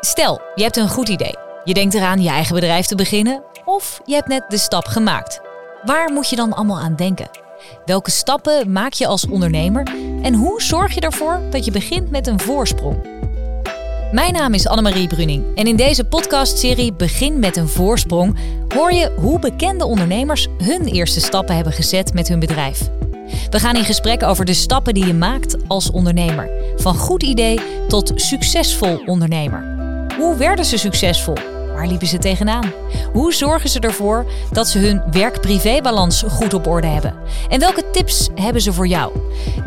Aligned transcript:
Stel, 0.00 0.40
je 0.54 0.62
hebt 0.62 0.76
een 0.76 0.88
goed 0.88 1.08
idee. 1.08 1.34
Je 1.64 1.74
denkt 1.74 1.94
eraan 1.94 2.22
je 2.22 2.28
eigen 2.28 2.54
bedrijf 2.54 2.86
te 2.86 2.94
beginnen 2.94 3.42
of 3.64 4.00
je 4.04 4.14
hebt 4.14 4.28
net 4.28 4.44
de 4.48 4.58
stap 4.58 4.86
gemaakt. 4.86 5.40
Waar 5.84 6.12
moet 6.12 6.30
je 6.30 6.36
dan 6.36 6.52
allemaal 6.52 6.78
aan 6.78 6.96
denken? 6.96 7.30
Welke 7.84 8.10
stappen 8.10 8.72
maak 8.72 8.92
je 8.92 9.06
als 9.06 9.26
ondernemer 9.26 9.86
en 10.22 10.34
hoe 10.34 10.62
zorg 10.62 10.94
je 10.94 11.00
ervoor 11.00 11.40
dat 11.50 11.64
je 11.64 11.70
begint 11.70 12.10
met 12.10 12.26
een 12.26 12.40
voorsprong? 12.40 13.08
Mijn 14.12 14.32
naam 14.32 14.54
is 14.54 14.66
Annemarie 14.66 15.08
Bruning 15.08 15.56
en 15.56 15.66
in 15.66 15.76
deze 15.76 16.04
podcastserie 16.04 16.92
Begin 16.92 17.38
met 17.38 17.56
een 17.56 17.68
voorsprong 17.68 18.38
hoor 18.74 18.92
je 18.92 19.12
hoe 19.16 19.38
bekende 19.38 19.84
ondernemers 19.84 20.48
hun 20.58 20.86
eerste 20.86 21.20
stappen 21.20 21.54
hebben 21.54 21.72
gezet 21.72 22.14
met 22.14 22.28
hun 22.28 22.38
bedrijf. 22.38 22.90
We 23.50 23.58
gaan 23.58 23.76
in 23.76 23.84
gesprek 23.84 24.22
over 24.22 24.44
de 24.44 24.54
stappen 24.54 24.94
die 24.94 25.06
je 25.06 25.14
maakt 25.14 25.56
als 25.68 25.90
ondernemer. 25.90 26.50
Van 26.76 26.94
goed 26.94 27.22
idee 27.22 27.60
tot 27.88 28.12
succesvol 28.14 29.02
ondernemer. 29.06 29.69
Hoe 30.20 30.36
werden 30.36 30.64
ze 30.64 30.76
succesvol? 30.76 31.34
Waar 31.74 31.86
liepen 31.86 32.06
ze 32.06 32.18
tegenaan? 32.18 32.72
Hoe 33.12 33.34
zorgen 33.34 33.68
ze 33.70 33.80
ervoor 33.80 34.26
dat 34.52 34.68
ze 34.68 34.78
hun 34.78 35.02
werk-privé-balans 35.10 36.24
goed 36.28 36.54
op 36.54 36.66
orde 36.66 36.86
hebben? 36.86 37.14
En 37.48 37.60
welke 37.60 37.90
tips 37.90 38.28
hebben 38.34 38.62
ze 38.62 38.72
voor 38.72 38.86
jou? 38.86 39.12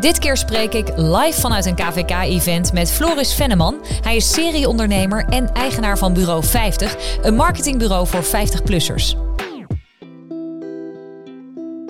Dit 0.00 0.18
keer 0.18 0.36
spreek 0.36 0.74
ik 0.74 0.92
live 0.96 1.40
vanuit 1.40 1.66
een 1.66 1.74
KVK-event 1.74 2.72
met 2.72 2.92
Floris 2.92 3.34
Venneman. 3.34 3.84
Hij 4.02 4.16
is 4.16 4.32
serieondernemer 4.32 5.24
en 5.24 5.52
eigenaar 5.52 5.98
van 5.98 6.12
Bureau 6.12 6.44
50, 6.44 6.96
een 7.22 7.34
marketingbureau 7.34 8.06
voor 8.06 8.24
50-plussers. 8.24 9.16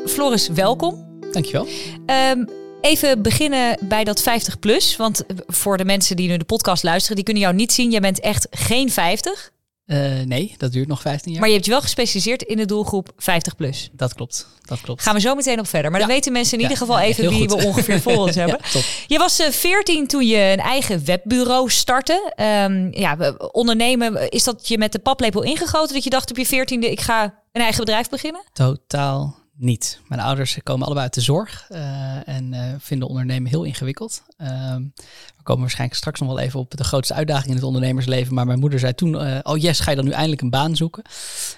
Floris, 0.05 0.49
welkom. 0.49 1.21
Dankjewel. 1.33 1.67
Um, 2.31 2.64
Even 2.85 3.23
beginnen 3.23 3.79
bij 3.81 4.05
dat 4.05 4.23
50 4.23 4.59
plus. 4.59 4.97
Want 4.97 5.25
voor 5.47 5.77
de 5.77 5.85
mensen 5.85 6.17
die 6.17 6.29
nu 6.29 6.37
de 6.37 6.45
podcast 6.45 6.83
luisteren, 6.83 7.17
die 7.17 7.25
kunnen 7.25 7.43
jou 7.43 7.55
niet 7.55 7.73
zien. 7.73 7.91
Jij 7.91 8.01
bent 8.01 8.21
echt 8.21 8.47
geen 8.51 8.91
50. 8.91 9.53
Uh, 9.87 10.21
eh, 10.21 10.27
nee, 10.27 10.55
dat 10.59 10.73
duurt 10.73 10.89
nog 10.89 11.01
15 11.01 11.31
jaar. 11.31 11.41
Maar 11.41 11.49
je 11.49 11.55
hebt 11.55 11.67
je 11.67 11.73
wel 11.73 11.83
gespecialiseerd 11.83 12.43
in 12.43 12.57
de 12.57 12.65
doelgroep 12.65 13.13
50 13.17 13.57
plus. 13.57 13.91
Dat 13.93 14.15
klopt, 14.15 14.49
dat 14.63 14.81
klopt. 14.81 15.03
Gaan 15.03 15.15
we 15.15 15.21
zo 15.21 15.35
meteen 15.35 15.59
op 15.59 15.67
verder. 15.67 15.91
Maar 15.91 16.01
dan 16.01 16.09
weten 16.09 16.33
mensen 16.33 16.55
in 16.57 16.63
ieder 16.63 16.77
geval 16.77 16.99
even 16.99 17.29
wie 17.29 17.49
we 17.49 17.65
ongeveer 17.65 18.01
voor 18.01 18.17
ons 18.17 18.35
hebben. 18.45 18.59
Je 19.07 19.19
was 19.19 19.41
uh, 19.41 19.47
eh, 19.47 19.53
14 19.53 20.07
toen 20.07 20.27
je 20.27 20.37
een 20.37 20.61
eigen 20.61 21.05
webbureau 21.05 21.71
startte. 21.71 22.33
Um, 22.37 22.95
ja, 22.95 23.35
ondernemen, 23.53 24.31
is 24.31 24.45
dat 24.45 24.69
je 24.69 24.79
met 24.79 24.93
de 24.93 24.99
paplepel 24.99 25.43
ingegoten 25.43 25.95
dat 25.95 26.05
je 26.05 26.11
dacht 26.11 26.31
op 26.31 26.37
je 26.37 26.47
14e 26.47 26.91
ik 26.91 27.01
ga 27.01 27.23
een 27.53 27.63
eigen 27.63 27.81
bedrijf 27.81 28.09
beginnen? 28.09 28.43
Totaal 28.53 29.43
niet. 29.57 30.01
Mijn 30.09 30.21
ouders 30.21 30.59
komen 30.63 30.85
allebei 30.85 31.05
uit 31.05 31.15
de 31.15 31.21
zorg 31.21 31.67
uh, 31.71 32.29
en 32.29 32.53
uh, 32.53 32.61
vinden 32.79 33.09
ondernemen 33.09 33.51
heel 33.51 33.65
ingewikkeld. 33.65 34.23
Uh, 34.39 34.49
we 35.37 35.43
komen 35.43 35.63
waarschijnlijk 35.63 35.99
straks 35.99 36.21
nog 36.21 36.29
wel 36.29 36.39
even 36.39 36.61
op 36.61 36.77
de 36.77 36.85
grootste 36.85 37.15
uitdaging 37.15 37.49
in 37.49 37.55
het 37.55 37.65
ondernemersleven. 37.65 38.35
Maar 38.35 38.47
mijn 38.47 38.59
moeder 38.59 38.79
zei 38.79 38.95
toen, 38.95 39.15
uh, 39.15 39.39
oh 39.43 39.57
yes, 39.57 39.81
ga 39.81 39.91
je 39.91 39.97
dan 39.97 40.05
nu 40.05 40.11
eindelijk 40.11 40.41
een 40.41 40.51
baan 40.51 40.77
zoeken? 40.77 41.03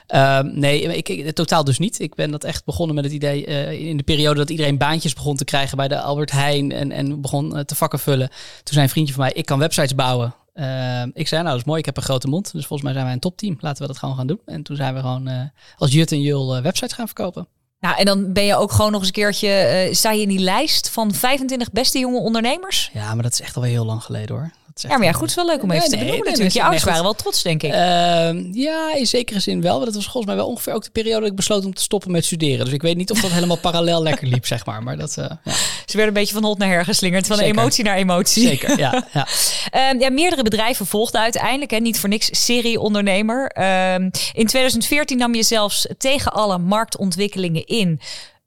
Ehm, 0.06 0.58
nee, 0.58 0.96
ik, 0.96 1.08
ik, 1.08 1.34
totaal 1.34 1.64
dus 1.64 1.78
niet. 1.78 2.00
Ik 2.00 2.14
ben 2.14 2.30
dat 2.30 2.44
echt 2.44 2.64
begonnen 2.64 2.94
met 2.94 3.04
het 3.04 3.12
idee 3.12 3.44
in 3.78 3.96
de 3.96 4.02
periode 4.02 4.38
dat 4.38 4.50
iedereen 4.50 4.78
baantjes 4.78 5.14
begon 5.14 5.36
te 5.36 5.44
krijgen 5.44 5.76
bij 5.76 5.88
de 5.88 6.00
Albert 6.00 6.30
Heijn 6.30 6.72
en, 6.72 6.92
en 6.92 7.20
begon 7.20 7.64
te 7.64 7.74
vakken 7.74 7.98
vullen. 7.98 8.28
Toen 8.28 8.74
zei 8.74 8.84
een 8.84 8.90
vriendje 8.90 9.14
van 9.14 9.22
mij, 9.22 9.32
ik 9.32 9.46
kan 9.46 9.58
websites 9.58 9.94
bouwen. 9.94 10.34
Ehm, 10.54 11.10
ik 11.14 11.28
zei, 11.28 11.42
nou 11.42 11.52
dat 11.52 11.60
is 11.60 11.68
mooi, 11.68 11.78
ik 11.78 11.86
heb 11.86 11.96
een 11.96 12.02
grote 12.02 12.28
mond. 12.28 12.52
Dus 12.52 12.66
volgens 12.66 12.82
mij 12.82 12.92
zijn 12.92 13.04
wij 13.04 13.14
een 13.14 13.20
topteam. 13.20 13.56
Laten 13.60 13.82
we 13.82 13.88
dat 13.88 13.98
gewoon 13.98 14.16
gaan 14.16 14.26
doen. 14.26 14.40
En 14.44 14.62
toen 14.62 14.76
zijn 14.76 14.94
we 14.94 15.00
gewoon 15.00 15.50
als 15.76 15.92
Jut 15.92 16.12
en 16.12 16.20
Jul 16.20 16.62
websites 16.62 16.92
gaan 16.92 17.06
verkopen. 17.06 17.48
Nou, 17.80 17.96
en 17.96 18.04
dan 18.04 18.32
ben 18.32 18.44
je 18.44 18.56
ook 18.56 18.72
gewoon 18.72 18.90
nog 18.90 19.00
eens 19.00 19.08
een 19.08 19.14
keertje, 19.14 19.84
uh, 19.88 19.94
sta 19.94 20.10
je 20.10 20.22
in 20.22 20.28
die 20.28 20.38
lijst 20.38 20.90
van 20.90 21.14
25 21.14 21.72
beste 21.72 21.98
jonge 21.98 22.18
ondernemers? 22.18 22.90
Ja, 22.92 23.14
maar 23.14 23.22
dat 23.22 23.32
is 23.32 23.40
echt 23.40 23.56
al 23.56 23.62
wel 23.62 23.70
heel 23.70 23.84
lang 23.84 24.02
geleden 24.02 24.36
hoor. 24.36 24.50
Ja, 24.82 24.96
maar 24.96 25.06
ja, 25.06 25.12
goed, 25.12 25.20
het 25.20 25.30
is 25.30 25.36
wel 25.36 25.46
leuk 25.46 25.62
om 25.62 25.70
even 25.70 25.88
te 25.88 25.96
benoemen 25.96 26.24
natuurlijk. 26.24 26.54
Je 26.54 26.62
ouders 26.62 26.84
waren 26.84 27.02
wel 27.02 27.14
trots, 27.14 27.42
denk 27.42 27.62
ik. 27.62 27.72
Uh, 27.72 28.52
ja, 28.52 28.94
in 28.94 29.06
zekere 29.06 29.40
zin 29.40 29.60
wel. 29.60 29.84
Dat 29.84 29.94
was 29.94 30.04
volgens 30.04 30.26
mij 30.26 30.36
wel 30.36 30.46
ongeveer 30.46 30.72
ook 30.72 30.84
de 30.84 30.90
periode 30.90 31.20
dat 31.20 31.30
ik 31.30 31.36
besloot 31.36 31.64
om 31.64 31.74
te 31.74 31.82
stoppen 31.82 32.10
met 32.10 32.24
studeren. 32.24 32.64
Dus 32.64 32.74
ik 32.74 32.82
weet 32.82 32.96
niet 32.96 33.10
of 33.10 33.20
dat 33.20 33.30
helemaal 33.30 33.56
parallel 33.56 34.02
lekker 34.02 34.26
liep, 34.26 34.46
zeg 34.46 34.66
maar. 34.66 34.82
Maar 34.82 34.96
dat, 34.96 35.16
uh, 35.18 35.24
ja. 35.44 35.52
Ze 35.86 35.96
werden 35.96 36.06
een 36.06 36.20
beetje 36.20 36.34
van 36.34 36.44
hot 36.44 36.58
naar 36.58 36.68
her 36.68 36.84
geslingerd, 36.84 37.26
van 37.26 37.38
emotie 37.38 37.84
naar 37.84 37.96
emotie. 37.96 38.46
Zeker, 38.46 38.78
ja. 38.78 39.04
ja. 39.12 39.26
uh, 39.74 40.00
ja 40.00 40.10
meerdere 40.10 40.42
bedrijven 40.42 40.86
volgden 40.86 41.20
uiteindelijk, 41.20 41.70
hè, 41.70 41.78
niet 41.78 42.00
voor 42.00 42.08
niks 42.08 42.44
serie-ondernemer. 42.44 43.46
Ehm, 43.50 44.10
in 44.32 44.46
2014 44.46 45.18
nam 45.18 45.34
je 45.34 45.42
zelfs 45.42 45.86
tegen 45.98 46.32
alle 46.32 46.58
marktontwikkelingen 46.58 47.66
in 47.66 48.00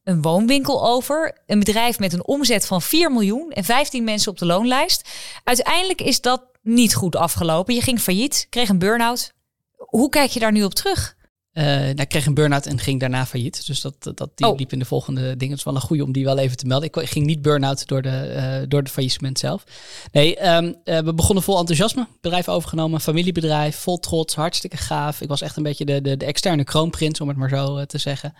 een 0.10 0.22
woonwinkel 0.22 0.86
over. 0.86 1.38
Een 1.46 1.60
bedrijf 1.60 2.00
met 2.00 2.14
een 2.14 2.26
omzet 2.26 2.66
van 2.66 2.82
4 2.82 3.12
miljoen 3.12 3.52
en 3.52 3.64
15 3.64 4.04
mensen 4.04 4.32
op 4.32 4.38
de 4.38 4.46
loonlijst. 4.46 5.10
Uiteindelijk 5.44 6.02
is 6.02 6.22
dat 6.22 6.44
niet 6.62 6.96
goed 6.96 7.16
afgelopen. 7.16 7.74
Je 7.74 7.82
ging 7.82 8.00
failliet, 8.00 8.48
kreeg 8.50 8.70
een 8.70 8.80
burn-out. 8.80 9.34
Hoe 9.76 10.10
kijk 10.10 10.30
je 10.30 10.40
daar 10.40 10.52
nu 10.52 10.64
op 10.64 10.74
terug? 10.74 11.16
Uh, 11.60 11.66
nou, 11.66 12.02
ik 12.02 12.10
kreeg 12.10 12.26
een 12.26 12.34
burn-out 12.34 12.66
en 12.66 12.80
ging 12.80 13.00
daarna 13.00 13.26
failliet. 13.26 13.68
Dus 13.68 13.82
dat, 13.82 14.12
dat 14.16 14.30
die 14.36 14.48
oh. 14.48 14.58
liep 14.58 14.72
in 14.72 14.80
de 14.80 14.86
volgende 14.86 15.22
dingen. 15.22 15.50
Het 15.50 15.58
is 15.58 15.64
wel 15.64 15.76
een 15.76 15.82
goede 15.82 16.04
om 16.04 16.12
die 16.12 16.26
wel 16.26 16.38
even 16.38 16.58
te 16.58 16.66
melden. 16.66 16.90
Ik 16.92 17.10
ging 17.10 17.26
niet 17.26 17.42
burn-out 17.42 17.88
door 17.88 18.02
de, 18.02 18.34
uh, 18.62 18.68
door 18.68 18.84
de 18.84 18.90
faillissement 18.90 19.40
zelf. 19.40 19.64
Nee, 20.12 20.48
um, 20.48 20.66
uh, 20.66 21.00
we 21.00 21.14
begonnen 21.14 21.44
vol 21.44 21.60
enthousiasme. 21.60 22.08
Bedrijf 22.22 22.50
overgenomen, 22.50 23.02
familiebedrijf, 23.02 23.76
vol 23.76 24.00
trots, 24.00 24.36
hartstikke 24.36 24.78
gaaf. 24.78 25.22
Ik 25.22 25.28
was 25.28 25.42
echt 25.42 25.58
een 25.58 25.64
beetje 25.64 25.86
de, 25.86 26.02
de, 26.02 26.18
de 26.18 26.26
externe 26.26 26.64
kroonprins, 26.64 27.22
om 27.22 27.28
het 27.28 27.38
maar 27.38 27.50
zo 27.50 27.86
te 27.86 27.98
zeggen. 27.98 28.34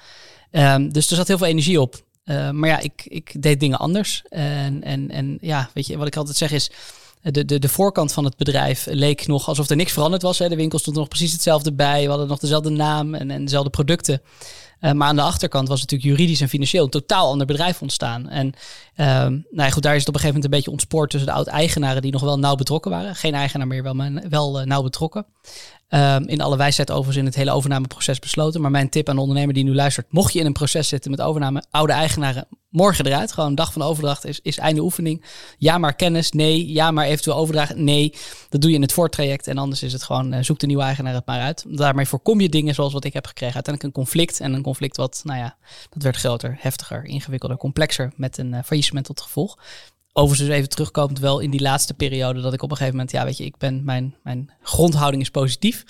Um, 0.52 0.92
dus 0.94 1.10
er 1.10 1.16
zat 1.16 1.28
heel 1.28 1.38
veel 1.38 1.48
energie 1.48 1.82
op. 1.82 2.08
Maar 2.52 2.70
ja, 2.70 2.80
ik, 2.80 3.06
ik 3.06 3.42
deed 3.42 3.60
dingen 3.60 3.80
anders. 3.80 4.24
En, 4.30 4.84
en, 4.84 5.12
en 5.12 5.38
ja, 5.42 5.70
weet 5.74 5.88
je, 5.88 5.98
wat 5.98 6.08
ik 6.08 6.16
altijd 6.16 6.38
zeg 6.38 6.52
is. 6.52 6.72
De, 7.22 7.46
de, 7.46 7.60
de 7.60 7.70
voorkant 7.70 8.14
van 8.14 8.26
het 8.26 8.38
bedrijf 8.38 8.88
leek 8.90 9.28
nog 9.28 9.48
alsof 9.48 9.70
er 9.70 9.76
niks 9.76 9.92
veranderd 9.92 10.22
was. 10.22 10.40
Hè. 10.40 10.50
De 10.50 10.56
winkel 10.56 10.80
stond 10.80 10.96
nog 10.96 11.08
precies 11.08 11.32
hetzelfde 11.32 11.74
bij. 11.74 12.04
We 12.04 12.10
hadden 12.10 12.28
nog 12.28 12.40
dezelfde 12.40 12.70
naam 12.70 13.16
en, 13.16 13.32
en 13.32 13.44
dezelfde 13.44 13.70
producten. 13.70 14.22
Uh, 14.82 14.92
maar 14.92 15.08
aan 15.08 15.16
de 15.16 15.22
achterkant 15.22 15.68
was 15.68 15.80
natuurlijk 15.80 16.10
juridisch 16.10 16.42
en 16.42 16.50
financieel 16.50 16.84
een 16.84 16.90
totaal 16.90 17.30
ander 17.30 17.48
bedrijf 17.48 17.82
ontstaan. 17.82 18.30
En 18.30 18.54
uh, 18.96 19.06
nou 19.06 19.44
ja, 19.52 19.70
goed, 19.70 19.84
daar 19.84 19.96
is 19.96 20.00
het 20.00 20.10
op 20.10 20.14
een 20.14 20.20
gegeven 20.20 20.28
moment 20.28 20.44
een 20.44 20.50
beetje 20.50 20.72
ontspoord 20.72 21.10
tussen 21.10 21.30
de 21.30 21.36
oud-eigenaren 21.36 22.02
die 22.02 22.12
nog 22.12 22.22
wel 22.22 22.40
nauw 22.40 22.56
betrokken 22.56 22.92
waren. 22.92 23.16
Geen 23.16 23.34
eigenaar 23.34 23.68
meer, 23.68 23.84
wel, 23.84 23.94
maar 23.94 24.12
wel 24.30 24.62
uh, 24.62 24.66
nauw 24.66 24.82
betrokken. 24.82 25.26
Um, 25.90 26.28
in 26.28 26.42
alle 26.42 26.58
wijsheid 26.58 26.92
overigens 26.92 27.18
in 27.18 27.26
het 27.26 27.36
hele 27.36 27.52
overnameproces 27.52 28.20
besloten. 28.20 28.62
Maar 28.62 28.72
mijn 28.72 28.90
tip 28.90 29.10
aan 29.10 29.16
de 29.16 29.22
ondernemer 29.22 29.54
die 29.54 29.64
nu 29.64 29.76
luistert, 29.76 30.12
mocht 30.12 30.34
je 30.34 30.40
in 30.40 30.46
een 30.46 30.54
proces 30.54 30.88
zitten 30.88 31.12
met 31.12 31.22
overname, 31.22 31.64
oude 31.72 31.94
eigenaren, 31.94 32.48
morgen 32.70 33.06
eruit. 33.06 33.32
Gewoon 33.32 33.50
een 33.50 33.56
dag 33.56 33.74
van 33.74 33.82
overdracht 33.82 34.26
is, 34.26 34.40
is 34.42 34.58
einde 34.58 34.82
oefening. 34.82 35.26
Ja 35.58 35.78
maar 35.78 35.94
kennis, 35.94 36.32
nee. 36.32 36.72
Ja 36.72 36.92
maar 36.92 37.06
eventueel 37.06 37.36
overdragen, 37.36 37.84
nee. 37.84 38.14
Dat 38.50 38.62
doe 38.62 38.70
je 38.70 38.76
in 38.76 38.82
het 38.82 38.94
voortraject 38.94 39.48
en 39.48 39.58
anders 39.58 39.84
is 39.84 39.94
het 39.94 40.04
gewoon, 40.04 40.34
uh, 40.34 40.40
zoek 40.42 40.60
de 40.60 40.68
nieuwe 40.68 40.84
eigenaar 40.84 41.14
het 41.14 41.26
maar 41.26 41.42
uit. 41.42 41.66
Daarmee 41.68 42.08
voorkom 42.08 42.42
je 42.42 42.50
dingen 42.50 42.74
zoals 42.74 42.94
wat 42.94 43.04
ik 43.04 43.14
heb 43.14 43.26
gekregen. 43.26 43.56
Uiteindelijk 43.56 43.96
een 43.96 44.04
conflict 44.04 44.40
en 44.40 44.54
een 44.54 44.64
conflict 44.70 44.98
wat, 44.98 45.22
nou 45.24 45.40
ja, 45.40 45.58
dat 45.90 46.04
werd 46.04 46.16
groter, 46.16 46.58
heftiger, 46.60 47.06
ingewikkelder, 47.06 47.58
complexer 47.58 48.12
met 48.16 48.38
een 48.38 48.54
uh, 48.54 48.60
faillissement 48.66 49.06
tot 49.06 49.22
gevolg. 49.22 49.58
Overigens 50.14 50.48
dus 50.48 50.58
even 50.58 50.70
terugkomend 50.70 51.20
wel 51.20 51.40
in 51.40 51.50
die 51.50 51.62
laatste 51.62 51.94
periode 51.94 52.42
dat 52.42 52.54
ik 52.54 52.62
op 52.62 52.72
een 52.72 52.78
gegeven 52.78 52.98
moment, 52.98 53.16
ja 53.16 53.26
weet 53.26 53.38
je, 53.38 53.46
ik 53.46 53.58
ben, 53.58 53.84
mijn, 53.84 54.16
mijn 54.24 54.52
grondhouding 54.62 55.22
is 55.22 55.30
positief. 55.30 55.84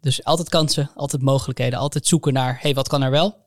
Dus 0.00 0.24
altijd 0.24 0.48
kansen, 0.48 0.90
altijd 0.94 1.22
mogelijkheden, 1.22 1.78
altijd 1.78 2.06
zoeken 2.06 2.32
naar, 2.32 2.58
hey, 2.60 2.74
wat 2.74 2.88
kan 2.88 3.02
er 3.02 3.10
wel? 3.10 3.42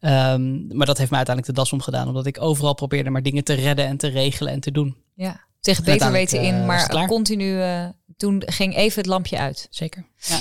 Um, 0.00 0.66
maar 0.76 0.86
dat 0.86 0.98
heeft 0.98 1.10
mij 1.10 1.18
uiteindelijk 1.18 1.46
de 1.46 1.52
das 1.52 1.72
omgedaan, 1.72 2.08
omdat 2.08 2.26
ik 2.26 2.40
overal 2.40 2.74
probeerde 2.74 3.10
maar 3.10 3.22
dingen 3.22 3.44
te 3.44 3.54
redden 3.54 3.86
en 3.86 3.96
te 3.96 4.08
regelen 4.08 4.52
en 4.52 4.60
te 4.60 4.70
doen. 4.70 4.96
Ja, 5.14 5.44
tegen 5.60 5.84
beter 5.84 6.12
weten 6.12 6.42
in, 6.42 6.54
uh, 6.54 6.66
maar 6.66 7.06
continu, 7.06 7.58
uh, 7.58 7.88
toen 8.16 8.42
ging 8.46 8.76
even 8.76 8.98
het 8.98 9.10
lampje 9.10 9.38
uit. 9.38 9.66
Zeker, 9.70 10.06
ja. 10.16 10.38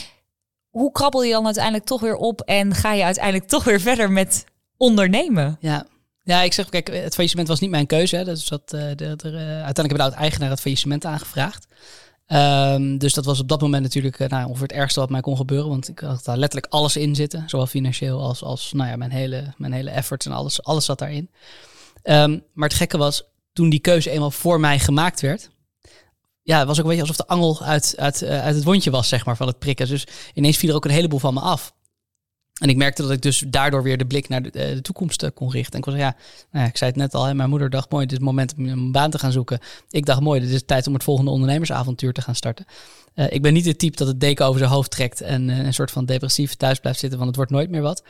Hoe 0.75 0.91
krabbel 0.91 1.23
je 1.23 1.31
dan 1.31 1.45
uiteindelijk 1.45 1.85
toch 1.85 2.01
weer 2.01 2.15
op 2.15 2.41
en 2.41 2.73
ga 2.73 2.93
je 2.93 3.03
uiteindelijk 3.03 3.47
toch 3.47 3.63
weer 3.63 3.81
verder 3.81 4.11
met 4.11 4.45
ondernemen? 4.77 5.57
Ja, 5.59 5.85
ja, 6.23 6.41
ik 6.41 6.53
zeg, 6.53 6.69
kijk, 6.69 6.87
het 6.87 7.13
faillissement 7.13 7.47
was 7.47 7.59
niet 7.59 7.69
mijn 7.69 7.85
keuze. 7.85 8.15
Hè. 8.15 8.23
Dus 8.23 8.47
dat, 8.47 8.73
uh, 8.75 8.81
de, 8.81 8.95
de, 8.95 9.29
uiteindelijk 9.31 9.75
hebben 9.75 10.09
de 10.09 10.15
eigenaar 10.15 10.49
het 10.49 10.61
faillissement 10.61 11.05
aangevraagd. 11.05 11.67
Um, 12.27 12.97
dus 12.97 13.13
dat 13.13 13.25
was 13.25 13.39
op 13.39 13.47
dat 13.47 13.61
moment 13.61 13.83
natuurlijk 13.83 14.19
uh, 14.19 14.27
nou, 14.27 14.47
ongeveer 14.47 14.67
het 14.67 14.77
ergste 14.77 14.99
wat 14.99 15.09
mij 15.09 15.21
kon 15.21 15.37
gebeuren. 15.37 15.69
Want 15.69 15.87
ik 15.89 15.99
had 15.99 16.23
daar 16.23 16.37
letterlijk 16.37 16.73
alles 16.73 16.95
in 16.95 17.15
zitten. 17.15 17.43
Zowel 17.49 17.67
financieel 17.67 18.21
als, 18.21 18.43
als 18.43 18.71
nou 18.73 18.89
ja, 18.89 18.95
mijn, 18.95 19.11
hele, 19.11 19.53
mijn 19.57 19.73
hele 19.73 19.89
efforts 19.89 20.25
en 20.25 20.31
alles, 20.31 20.63
alles 20.63 20.85
zat 20.85 20.99
daarin. 20.99 21.29
Um, 22.03 22.43
maar 22.53 22.69
het 22.69 22.77
gekke 22.77 22.97
was, 22.97 23.23
toen 23.53 23.69
die 23.69 23.79
keuze 23.79 24.09
eenmaal 24.09 24.31
voor 24.31 24.59
mij 24.59 24.79
gemaakt 24.79 25.21
werd... 25.21 25.49
Ja, 26.45 26.57
het 26.57 26.67
was 26.67 26.77
ook 26.77 26.83
een 26.83 26.89
beetje 26.89 27.07
alsof 27.07 27.25
de 27.25 27.33
angel 27.33 27.61
uit, 27.61 27.93
uit, 27.97 28.23
uit 28.23 28.55
het 28.55 28.63
wondje 28.63 28.91
was, 28.91 29.07
zeg 29.07 29.25
maar, 29.25 29.37
van 29.37 29.47
het 29.47 29.59
prikken. 29.59 29.87
Dus 29.87 30.07
ineens 30.33 30.57
viel 30.57 30.69
er 30.69 30.75
ook 30.75 30.85
een 30.85 30.91
heleboel 30.91 31.19
van 31.19 31.33
me 31.33 31.39
af. 31.39 31.73
En 32.55 32.69
ik 32.69 32.75
merkte 32.75 33.01
dat 33.01 33.11
ik 33.11 33.21
dus 33.21 33.43
daardoor 33.47 33.83
weer 33.83 33.97
de 33.97 34.05
blik 34.05 34.29
naar 34.29 34.41
de, 34.41 34.51
eh, 34.51 34.77
toekomst 34.77 35.23
eh, 35.23 35.29
kon 35.33 35.51
richten. 35.51 35.73
En 35.73 35.79
ik 35.79 35.85
was 35.85 35.95
ja, 35.95 36.15
nou 36.51 36.63
ja, 36.63 36.69
ik 36.69 36.77
zei 36.77 36.89
het 36.89 36.99
net 36.99 37.13
al, 37.13 37.25
hè, 37.25 37.33
mijn 37.33 37.49
moeder 37.49 37.69
dacht 37.69 37.91
mooi, 37.91 38.03
dit 38.05 38.11
is 38.11 38.17
het 38.17 38.27
moment 38.27 38.53
om 38.57 38.65
een 38.65 38.91
baan 38.91 39.09
te 39.09 39.19
gaan 39.19 39.31
zoeken. 39.31 39.59
Ik 39.89 40.05
dacht 40.05 40.21
mooi, 40.21 40.39
dit 40.39 40.49
is 40.49 40.65
tijd 40.65 40.87
om 40.87 40.93
het 40.93 41.03
volgende 41.03 41.31
ondernemersavontuur 41.31 42.13
te 42.13 42.21
gaan 42.21 42.35
starten. 42.35 42.65
Ik 43.15 43.41
ben 43.41 43.53
niet 43.53 43.65
het 43.65 43.79
type 43.79 43.97
dat 43.97 44.07
het 44.07 44.19
deken 44.19 44.45
over 44.45 44.59
zijn 44.59 44.71
hoofd 44.71 44.91
trekt 44.91 45.21
en 45.21 45.47
een 45.49 45.73
soort 45.73 45.91
van 45.91 46.05
depressief 46.05 46.55
thuis 46.55 46.79
blijft 46.79 46.99
zitten, 46.99 47.17
want 47.17 47.29
het 47.29 47.37
wordt 47.37 47.51
nooit 47.51 47.69
meer 47.69 47.81
wat. 47.81 48.03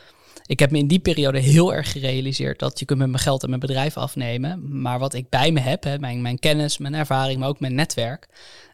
Ik 0.46 0.60
heb 0.60 0.72
me 0.72 0.78
in 0.78 0.88
die 0.88 1.00
periode 1.00 1.40
heel 1.40 1.74
erg 1.74 1.92
gerealiseerd 1.92 2.60
dat 2.60 2.80
je 2.80 2.86
kunt 2.86 3.00
met 3.00 3.10
mijn 3.10 3.22
geld 3.22 3.44
en 3.44 3.50
mijn 3.50 3.62
bedrijf 3.62 3.98
afnemen. 3.98 4.82
Maar 4.82 5.00
wat 5.00 5.14
ik 5.14 5.30
bij 5.30 5.52
me 5.52 5.60
heb, 5.60 5.84
hè, 5.84 6.00
mijn, 6.00 6.22
mijn 6.22 6.40
kennis, 6.40 6.78
mijn 6.78 6.94
ervaring, 6.94 7.40
maar 7.40 7.50
ook 7.50 7.60
mijn 7.60 7.76
netwerk, 7.76 8.28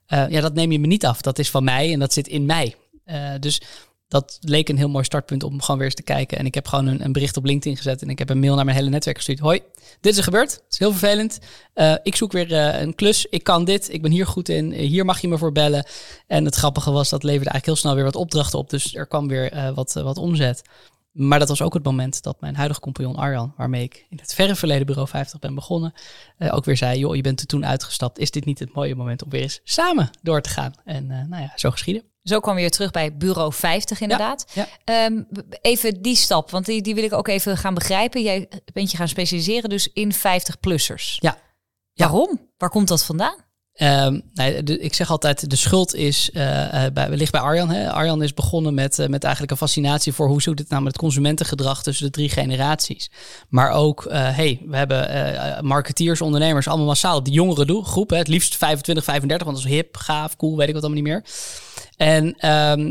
ja, 0.07 0.41
dat 0.41 0.53
neem 0.53 0.71
je 0.71 0.79
me 0.79 0.87
niet 0.87 1.05
af. 1.05 1.21
Dat 1.21 1.39
is 1.39 1.49
van 1.49 1.63
mij 1.63 1.93
en 1.93 1.99
dat 1.99 2.13
zit 2.13 2.27
in 2.27 2.45
mij. 2.45 2.75
dus 3.39 3.61
dat 4.11 4.37
leek 4.41 4.69
een 4.69 4.77
heel 4.77 4.89
mooi 4.89 5.03
startpunt 5.03 5.43
om 5.43 5.61
gewoon 5.61 5.75
weer 5.77 5.85
eens 5.85 5.95
te 5.95 6.03
kijken. 6.03 6.37
En 6.37 6.45
ik 6.45 6.53
heb 6.53 6.67
gewoon 6.67 6.87
een, 6.87 7.03
een, 7.03 7.11
bericht 7.11 7.37
op 7.37 7.45
LinkedIn 7.45 7.77
gezet 7.77 8.01
en 8.01 8.09
ik 8.09 8.19
heb 8.19 8.29
een 8.29 8.39
mail 8.39 8.55
naar 8.55 8.65
mijn 8.65 8.77
hele 8.77 8.89
netwerk 8.89 9.17
gestuurd. 9.17 9.39
Hoi, 9.39 9.61
dit 10.01 10.11
is 10.11 10.17
er 10.17 10.23
gebeurd. 10.23 10.51
Het 10.51 10.65
is 10.69 10.79
heel 10.79 10.91
vervelend. 10.91 11.39
Uh, 11.75 11.95
ik 12.03 12.15
zoek 12.15 12.31
weer 12.31 12.53
een 12.53 12.95
klus. 12.95 13.25
Ik 13.25 13.43
kan 13.43 13.65
dit. 13.65 13.93
Ik 13.93 14.01
ben 14.01 14.11
hier 14.11 14.27
goed 14.27 14.49
in. 14.49 14.71
Hier 14.71 15.05
mag 15.05 15.21
je 15.21 15.27
me 15.27 15.37
voor 15.37 15.51
bellen. 15.51 15.85
En 16.27 16.45
het 16.45 16.55
grappige 16.55 16.91
was, 16.91 17.09
dat 17.09 17.23
leverde 17.23 17.49
eigenlijk 17.49 17.65
heel 17.65 17.75
snel 17.75 17.95
weer 17.95 18.03
wat 18.03 18.21
opdrachten 18.21 18.59
op. 18.59 18.69
Dus 18.69 18.95
er 18.95 19.07
kwam 19.07 19.27
weer 19.27 19.73
wat, 19.73 19.93
wat 19.93 20.17
omzet. 20.17 20.61
Maar 21.11 21.39
dat 21.39 21.47
was 21.47 21.61
ook 21.61 21.73
het 21.73 21.83
moment 21.83 22.23
dat 22.23 22.41
mijn 22.41 22.55
huidige 22.55 22.79
compagnon 22.79 23.15
Arjan, 23.15 23.53
waarmee 23.57 23.83
ik 23.83 24.05
in 24.09 24.17
het 24.21 24.33
verre 24.33 24.55
verleden 24.55 24.85
Bureau 24.85 25.07
50 25.07 25.39
ben 25.39 25.55
begonnen, 25.55 25.93
ook 26.39 26.65
weer 26.65 26.77
zei, 26.77 26.99
joh, 26.99 27.15
je 27.15 27.21
bent 27.21 27.39
er 27.39 27.45
toen 27.45 27.65
uitgestapt. 27.65 28.19
Is 28.19 28.31
dit 28.31 28.45
niet 28.45 28.59
het 28.59 28.73
mooie 28.73 28.95
moment 28.95 29.23
om 29.23 29.29
weer 29.29 29.41
eens 29.41 29.59
samen 29.63 30.09
door 30.21 30.41
te 30.41 30.49
gaan? 30.49 30.73
En 30.85 31.07
nou 31.07 31.41
ja, 31.41 31.51
zo 31.55 31.71
geschieden. 31.71 32.03
Zo 32.23 32.39
kwam 32.39 32.55
je 32.55 32.61
weer 32.61 32.71
terug 32.71 32.91
bij 32.91 33.17
Bureau 33.17 33.53
50 33.53 34.01
inderdaad. 34.01 34.45
Ehm, 34.83 35.23
even 35.61 36.01
die 36.01 36.15
stap, 36.15 36.51
want 36.51 36.65
die, 36.65 36.81
die 36.81 36.95
wil 36.95 37.03
ik 37.03 37.13
ook 37.13 37.27
even 37.27 37.57
gaan 37.57 37.73
begrijpen. 37.73 38.21
Jij 38.21 38.49
bent 38.73 38.91
je 38.91 38.97
gaan 38.97 39.07
specialiseren 39.07 39.69
dus 39.69 39.89
in 39.93 40.13
50-plussers. 40.13 41.17
Ja. 41.19 41.37
Waarom? 41.93 42.49
Waar 42.57 42.69
komt 42.69 42.87
dat 42.87 43.03
vandaan? 43.03 43.35
Nee, 44.33 44.63
ik 44.63 44.93
zeg 44.93 45.09
altijd, 45.09 45.49
de 45.49 45.55
schuld 45.55 45.95
is, 45.95 46.29
uh, 46.33 46.41
bij, 46.93 47.09
ligt 47.09 47.31
bij 47.31 47.41
Arjan. 47.41 47.69
Hè. 47.69 47.91
Arjan 47.91 48.23
is 48.23 48.33
begonnen 48.33 48.73
met, 48.73 48.99
uh, 48.99 49.07
met 49.07 49.23
eigenlijk 49.23 49.51
een 49.51 49.57
fascinatie 49.57 50.13
voor 50.13 50.27
hoe 50.27 50.41
zoekt 50.41 50.59
het 50.59 50.69
nou 50.69 50.83
met 50.83 50.91
het 50.91 51.01
consumentengedrag 51.01 51.83
tussen 51.83 52.05
de 52.05 52.11
drie 52.11 52.29
generaties. 52.29 53.11
Maar 53.49 53.71
ook, 53.71 54.05
hey, 54.09 54.61
we 54.65 54.77
hebben 54.77 55.65
marketeers, 55.65 56.21
ondernemers, 56.21 56.67
allemaal 56.67 56.85
massaal. 56.85 57.23
De 57.23 57.31
jongere 57.31 57.83
groep, 57.83 58.09
hè, 58.09 58.17
het 58.17 58.27
liefst 58.27 58.57
25, 58.57 59.03
35, 59.03 59.45
want 59.47 59.57
dat 59.57 59.67
is 59.67 59.73
hip, 59.75 59.97
gaaf, 59.97 60.35
cool, 60.35 60.57
weet 60.57 60.67
ik 60.67 60.73
wat 60.73 60.83
allemaal 60.83 61.01
niet 61.01 61.11
meer. 61.11 61.23
En 62.01 62.35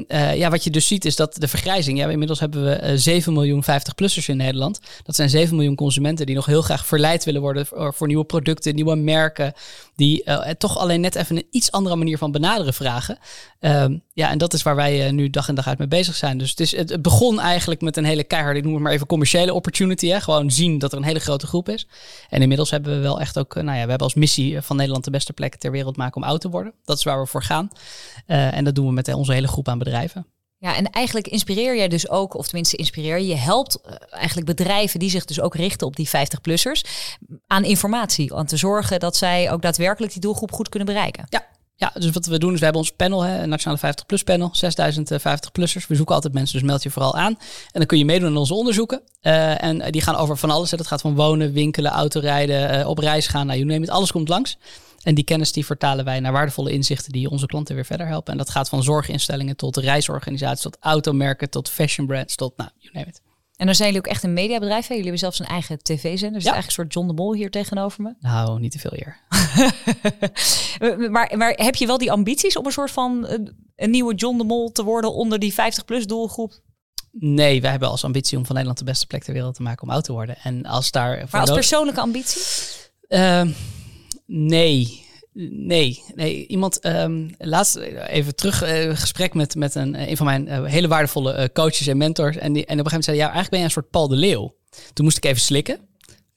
uh, 0.09 0.37
ja, 0.37 0.51
wat 0.51 0.65
je 0.65 0.71
dus 0.71 0.87
ziet 0.87 1.05
is 1.05 1.17
dat 1.17 1.35
de 1.35 1.49
vergrijzing. 1.49 1.99
Ja, 1.99 2.09
inmiddels 2.09 2.41
hebben 2.41 2.65
we 2.65 2.91
uh, 2.91 2.93
7 2.95 3.33
miljoen 3.33 3.65
50-plussers 3.65 4.27
in 4.27 4.37
Nederland. 4.37 4.81
Dat 5.03 5.15
zijn 5.15 5.31
7 5.31 5.55
miljoen 5.57 5.75
consumenten 5.75 6.27
die 6.27 6.35
nog 6.35 6.47
heel 6.47 6.63
graag 6.63 6.87
verleid 6.87 7.25
willen 7.25 7.41
worden 7.41 7.67
voor, 7.67 7.95
voor 7.95 8.07
nieuwe 8.07 8.25
producten, 8.25 8.75
nieuwe 8.75 8.97
merken. 8.97 9.53
Die 9.97 10.23
uh, 10.25 10.49
alleen 10.77 11.01
net 11.01 11.15
even 11.15 11.37
een 11.37 11.47
iets 11.51 11.71
andere 11.71 11.97
manier 11.97 12.19
van 12.19 12.33
benaderen 12.33 12.75
vragen. 12.75 13.19
Um, 13.61 14.03
ja, 14.13 14.31
en 14.31 14.39
dat 14.39 14.53
is 14.53 14.63
waar 14.63 14.77
wij 14.77 15.07
uh, 15.07 15.13
nu 15.13 15.31
dag 15.31 15.49
en 15.49 15.55
dag 15.55 15.67
uit 15.67 15.79
mee 15.79 15.89
bezig 15.89 16.17
zijn. 16.17 16.39
Dus 16.39 16.51
het, 16.51 16.61
is, 16.61 16.77
het, 16.77 17.03
begon 17.03 17.41
eigenlijk 17.41 17.81
met 17.81 17.97
een 17.97 18.05
hele 18.05 18.25
keiharde, 18.25 18.59
ik 18.59 18.65
noem 18.65 18.75
het 18.75 18.83
maar 18.83 18.93
even 18.93 19.07
commerciële 19.07 19.55
opportunity. 19.55 20.09
Hè? 20.09 20.21
Gewoon 20.21 20.51
zien 20.51 20.79
dat 20.79 20.93
er 20.93 20.99
een 20.99 21.05
hele 21.05 21.19
grote 21.19 21.47
groep 21.47 21.69
is. 21.69 21.87
En 22.29 22.43
inmiddels 22.43 22.71
hebben 22.71 22.93
we 22.93 22.99
wel 22.99 23.21
echt 23.21 23.39
ook, 23.39 23.55
nou 23.55 23.67
ja, 23.67 23.73
we 23.73 23.79
hebben 23.79 23.99
als 23.99 24.15
missie 24.15 24.61
van 24.61 24.77
Nederland 24.77 25.05
de 25.05 25.11
beste 25.11 25.33
plek 25.33 25.57
ter 25.57 25.71
wereld 25.71 25.97
maken 25.97 26.23
om 26.23 26.29
oud 26.29 26.41
te 26.41 26.51
worden. 26.51 26.73
Dat 26.85 26.97
is 26.97 27.05
waar 27.05 27.21
we 27.21 27.27
voor 27.27 27.43
gaan. 27.43 27.71
en 28.27 28.65
dat 28.65 28.75
doen 28.75 28.87
we 28.87 28.93
met 28.93 29.15
onze 29.15 29.33
hele 29.33 29.49
groep 29.49 29.69
aan 29.69 29.79
bedrijven. 29.79 30.27
Ja, 30.61 30.77
en 30.77 30.91
eigenlijk 30.91 31.29
inspireer 31.29 31.77
jij 31.77 31.89
dus 31.89 32.09
ook, 32.09 32.35
of 32.35 32.47
tenminste 32.47 32.77
inspireer 32.77 33.21
je, 33.21 33.35
helpt 33.35 33.81
eh, 33.81 33.95
eigenlijk 34.11 34.47
bedrijven 34.47 34.99
die 34.99 35.11
zich 35.11 35.25
dus 35.25 35.41
ook 35.41 35.55
richten 35.55 35.87
op 35.87 35.97
die 35.97 36.09
50-plussers 36.09 36.81
aan 37.47 37.65
informatie, 37.65 38.35
aan 38.35 38.47
te 38.47 38.57
zorgen 38.57 39.01
dat 39.01 39.17
zij 39.17 39.51
ook 39.53 39.63
daadwerkelijk 39.63 40.13
die 40.13 40.21
doelgroep 40.21 40.53
goed 40.53 40.69
kunnen 40.69 40.89
bereiken. 40.89 41.25
Ja, 41.29 41.47
ja, 41.77 41.91
dus 41.95 42.11
wat 42.11 42.27
we 42.27 42.39
doen 42.39 42.53
is 42.53 42.59
we 42.59 42.65
hebben 42.65 42.83
ons 42.83 42.93
panel, 42.93 43.23
hè, 43.23 43.43
een 43.43 43.49
Nationale 43.49 43.79
50 43.79 44.07
Plus 44.07 44.23
panel, 44.23 44.49
6000 44.53 45.13
50-plussers. 45.13 45.87
We 45.87 45.95
zoeken 45.95 46.15
altijd 46.15 46.35
mensen, 46.35 46.59
dus 46.59 46.69
meld 46.69 46.83
je 46.83 46.91
vooral 46.91 47.15
aan. 47.15 47.39
En 47.39 47.39
dan 47.73 47.87
kun 47.87 47.99
je 47.99 48.05
meedoen 48.05 48.29
aan 48.29 48.37
onze 48.37 48.55
onderzoeken. 48.55 49.03
Uh, 49.23 49.63
en 49.63 49.91
die 49.93 50.03
gaan 50.03 50.17
over 50.17 50.37
van 50.37 50.51
alles. 50.51 50.71
Hè. 50.71 50.77
Dat 50.77 50.87
gaat 50.87 51.01
van 51.01 51.15
wonen, 51.15 51.53
winkelen, 51.53 51.91
autorijden, 51.91 52.87
op 52.87 52.99
reis 52.99 53.27
gaan. 53.27 53.47
Nou, 53.47 53.59
je 53.59 53.65
neemt 53.65 53.87
het, 53.87 53.95
alles 53.95 54.13
komt 54.13 54.29
langs. 54.29 54.59
En 55.03 55.15
die 55.15 55.25
kennis 55.25 55.53
die 55.53 55.67
vertalen 55.67 56.05
wij 56.05 56.21
naar 56.21 56.33
waardevolle 56.33 56.73
inzichten 56.73 57.13
die 57.13 57.31
onze 57.31 57.47
klanten 57.47 57.75
weer 57.75 57.85
verder 57.85 58.07
helpen. 58.07 58.33
En 58.33 58.39
dat 58.39 58.51
gaat 58.51 58.69
van 58.69 58.83
zorginstellingen 58.83 59.57
tot 59.57 59.77
reisorganisaties, 59.77 60.63
tot 60.63 60.77
automerken, 60.81 61.51
tot 61.51 61.69
fashion 61.69 62.07
brands, 62.07 62.35
tot 62.35 62.57
nou, 62.57 62.71
you 62.79 62.95
name 62.95 63.07
it. 63.07 63.21
En 63.61 63.67
dan 63.67 63.75
zijn 63.75 63.89
jullie 63.89 64.05
ook 64.07 64.13
echt 64.13 64.23
een 64.23 64.33
mediabedrijf. 64.33 64.89
Jullie 64.89 65.03
hebben 65.03 65.21
zelfs 65.21 65.39
een 65.39 65.47
eigen 65.47 65.83
tv-zender. 65.83 66.39
Dus 66.39 66.45
ja. 66.45 66.53
eigenlijk 66.53 66.67
een 66.67 66.73
soort 66.73 66.93
John 66.93 67.07
de 67.07 67.13
Mol 67.13 67.35
hier 67.35 67.51
tegenover 67.51 68.03
me. 68.03 68.15
Nou, 68.21 68.61
niet 68.61 68.73
te 68.73 68.79
veel 68.79 68.93
hier. 68.95 69.17
maar, 71.11 71.33
maar 71.37 71.53
heb 71.57 71.75
je 71.75 71.87
wel 71.87 71.99
die 71.99 72.13
ambities 72.13 72.57
om 72.57 72.67
een 72.67 72.73
soort 72.73 72.91
van 72.91 73.27
een, 73.77 73.91
nieuwe 73.91 74.15
John 74.15 74.39
de 74.39 74.45
Mol 74.45 74.73
te 74.73 74.85
worden 74.85 75.15
onder 75.15 75.39
die 75.39 75.53
50-plus 75.53 76.07
doelgroep? 76.07 76.61
Nee, 77.11 77.61
wij 77.61 77.71
hebben 77.71 77.89
als 77.89 78.05
ambitie 78.05 78.39
om 78.39 78.45
van 78.45 78.55
Nederland 78.55 78.79
de 78.79 78.91
beste 78.91 79.07
plek 79.07 79.25
ter 79.25 79.33
wereld 79.33 79.55
te 79.55 79.63
maken 79.63 79.83
om 79.83 79.91
oud 79.91 80.05
te 80.05 80.13
worden. 80.13 80.37
En 80.43 80.67
als 80.67 80.91
daar. 80.91 81.29
Maar 81.31 81.41
als 81.41 81.51
persoonlijke 81.51 82.01
ambitie? 82.01 82.43
Uh, 83.09 83.43
Nee, 84.33 85.09
Nee, 85.51 86.03
nee. 86.15 86.47
Iemand, 86.47 86.85
um, 86.87 87.35
laatst 87.39 87.77
even 87.77 88.35
terug, 88.35 88.63
uh, 88.65 88.97
gesprek 88.97 89.35
met, 89.35 89.55
met 89.55 89.75
een, 89.75 90.11
een 90.11 90.17
van 90.17 90.27
mijn 90.27 90.65
hele 90.65 90.89
waardevolle 90.89 91.51
coaches 91.53 91.87
en 91.87 91.97
mentors. 91.97 92.37
En, 92.37 92.53
die, 92.53 92.67
en 92.67 92.79
op 92.79 92.85
een 92.85 92.91
gegeven 92.91 92.91
moment 92.91 93.05
zei 93.05 93.17
ja, 93.17 93.23
eigenlijk 93.23 93.51
ben 93.51 93.59
je 93.59 93.65
een 93.65 93.71
soort 93.71 93.91
Paul 93.91 94.09
de 94.09 94.17
Leeuw. 94.17 94.55
Toen 94.93 95.05
moest 95.05 95.17
ik 95.17 95.25
even 95.25 95.41
slikken 95.41 95.89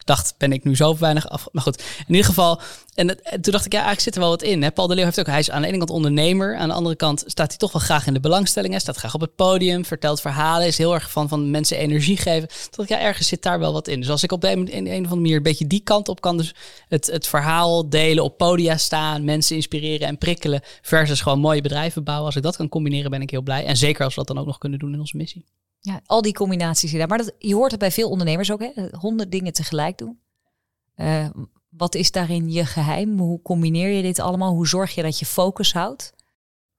dacht, 0.06 0.36
ben 0.38 0.52
ik 0.52 0.64
nu 0.64 0.76
zo 0.76 0.98
weinig 0.98 1.30
af. 1.30 1.48
Maar 1.52 1.64
goed, 1.64 1.84
in 2.08 2.14
ieder 2.14 2.26
geval. 2.26 2.62
En, 2.94 3.08
toen 3.42 3.52
dacht 3.52 3.66
ik, 3.66 3.72
ja, 3.72 3.78
eigenlijk 3.78 4.00
zit 4.00 4.16
er 4.16 4.20
wel 4.20 4.30
wat 4.30 4.42
in. 4.42 4.64
Hè? 4.64 4.72
Paul 4.72 4.88
de 4.88 4.96
Leeuw 4.96 5.04
heeft 5.04 5.20
ook, 5.20 5.26
hij 5.26 5.40
is 5.40 5.52
aan 5.52 5.62
de 5.62 5.68
ene 5.68 5.78
kant 5.78 5.90
ondernemer. 5.90 6.58
Aan 6.58 6.68
de 6.68 6.74
andere 6.74 6.96
kant 6.96 7.24
staat 7.26 7.50
hij 7.50 7.58
toch 7.58 7.72
wel 7.72 7.82
graag 7.82 8.08
in 8.08 8.14
de 8.14 8.20
belangstelling. 8.20 8.72
Hij 8.72 8.82
staat 8.82 8.98
graag 8.98 9.14
op 9.14 9.22
het 9.22 9.36
podium, 9.36 9.86
vertelt 9.86 10.22
verhalen. 10.22 10.68
Is 10.68 10.78
heel 10.78 10.94
erg 10.94 11.12
van, 11.12 11.30
van 11.30 11.52
mensen 11.52 11.78
energie 11.78 12.18
geven. 12.18 12.50
Toen 12.70 12.84
ik, 12.84 12.90
ja, 12.90 13.00
ergens 13.00 13.28
zit 13.28 13.42
daar 13.42 13.60
wel 13.60 13.74
wat 13.74 13.88
in. 13.88 14.00
Dus 14.00 14.10
als 14.10 14.24
ik 14.24 14.32
op 14.32 14.44
een, 14.44 14.52
een, 14.52 14.88
een 14.88 14.88
of 14.88 14.96
andere 14.96 15.16
manier 15.16 15.36
een 15.36 15.44
beetje 15.44 15.68
die 15.68 15.84
kant 15.84 16.10
op 16.10 16.22
kan. 16.22 16.38
Dus 16.38 16.56
het, 16.88 17.08
het 17.08 17.28
verhaal 17.28 17.90
delen, 17.90 18.24
op 18.24 18.38
podia 18.38 18.78
staan, 18.78 19.24
mensen 19.24 19.56
inspireren 19.56 20.08
en 20.08 20.18
prikkelen. 20.18 20.62
Versus 20.82 21.22
gewoon 21.22 21.40
mooie 21.40 21.62
bedrijven 21.62 22.04
bouwen. 22.04 22.26
Als 22.26 22.36
ik 22.36 22.44
dat 22.44 22.56
kan 22.56 22.70
combineren, 22.70 23.12
ben 23.12 23.22
ik 23.22 23.30
heel 23.30 23.42
blij. 23.42 23.66
En 23.66 23.78
zeker 23.78 24.04
als 24.04 24.16
we 24.16 24.24
dat 24.24 24.36
dan 24.36 24.40
ook 24.40 24.50
nog 24.50 24.58
kunnen 24.58 24.80
doen 24.80 24.94
in 24.94 25.00
onze 25.00 25.18
missie. 25.18 25.46
Ja, 25.86 26.02
al 26.06 26.22
die 26.22 26.34
combinaties 26.34 26.92
daar. 26.92 27.08
Maar 27.08 27.18
dat, 27.18 27.34
je 27.40 27.56
hoort 27.56 27.72
het 27.72 27.80
bij 27.80 27.92
veel 27.92 28.10
ondernemers 28.10 28.52
ook, 28.52 28.62
hè? 28.62 28.72
honderd 28.92 29.32
dingen 29.32 29.54
tegelijk 29.54 29.98
doen. 29.98 30.20
Uh, 30.98 31.30
wat 31.70 31.96
is 31.96 32.12
daarin 32.12 32.52
je 32.52 32.66
geheim? 32.66 33.20
Hoe 33.20 33.42
combineer 33.42 33.90
je 33.90 34.02
dit 34.02 34.20
allemaal? 34.20 34.54
Hoe 34.54 34.68
zorg 34.68 34.96
je 34.96 35.02
dat 35.02 35.20
je 35.20 35.26
focus 35.26 35.74
houdt? 35.74 36.14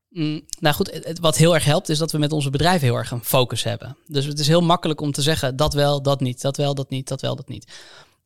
Mm, 0.08 0.40
nou 0.58 0.74
goed, 0.74 1.16
wat 1.20 1.36
heel 1.36 1.54
erg 1.54 1.64
helpt 1.64 1.88
is 1.88 1.98
dat 1.98 2.12
we 2.12 2.18
met 2.18 2.32
onze 2.32 2.50
bedrijven 2.50 2.86
heel 2.86 2.96
erg 2.96 3.10
een 3.10 3.24
focus 3.24 3.62
hebben. 3.62 3.96
Dus 4.06 4.24
het 4.24 4.38
is 4.38 4.46
heel 4.46 4.60
makkelijk 4.60 5.00
om 5.00 5.12
te 5.12 5.22
zeggen 5.22 5.56
dat 5.56 5.72
wel, 5.72 6.02
dat 6.02 6.20
niet, 6.20 6.40
dat 6.40 6.56
wel, 6.56 6.74
dat 6.74 6.90
niet, 6.90 7.08
dat 7.08 7.20
wel, 7.20 7.36
dat 7.36 7.48
niet. 7.48 7.72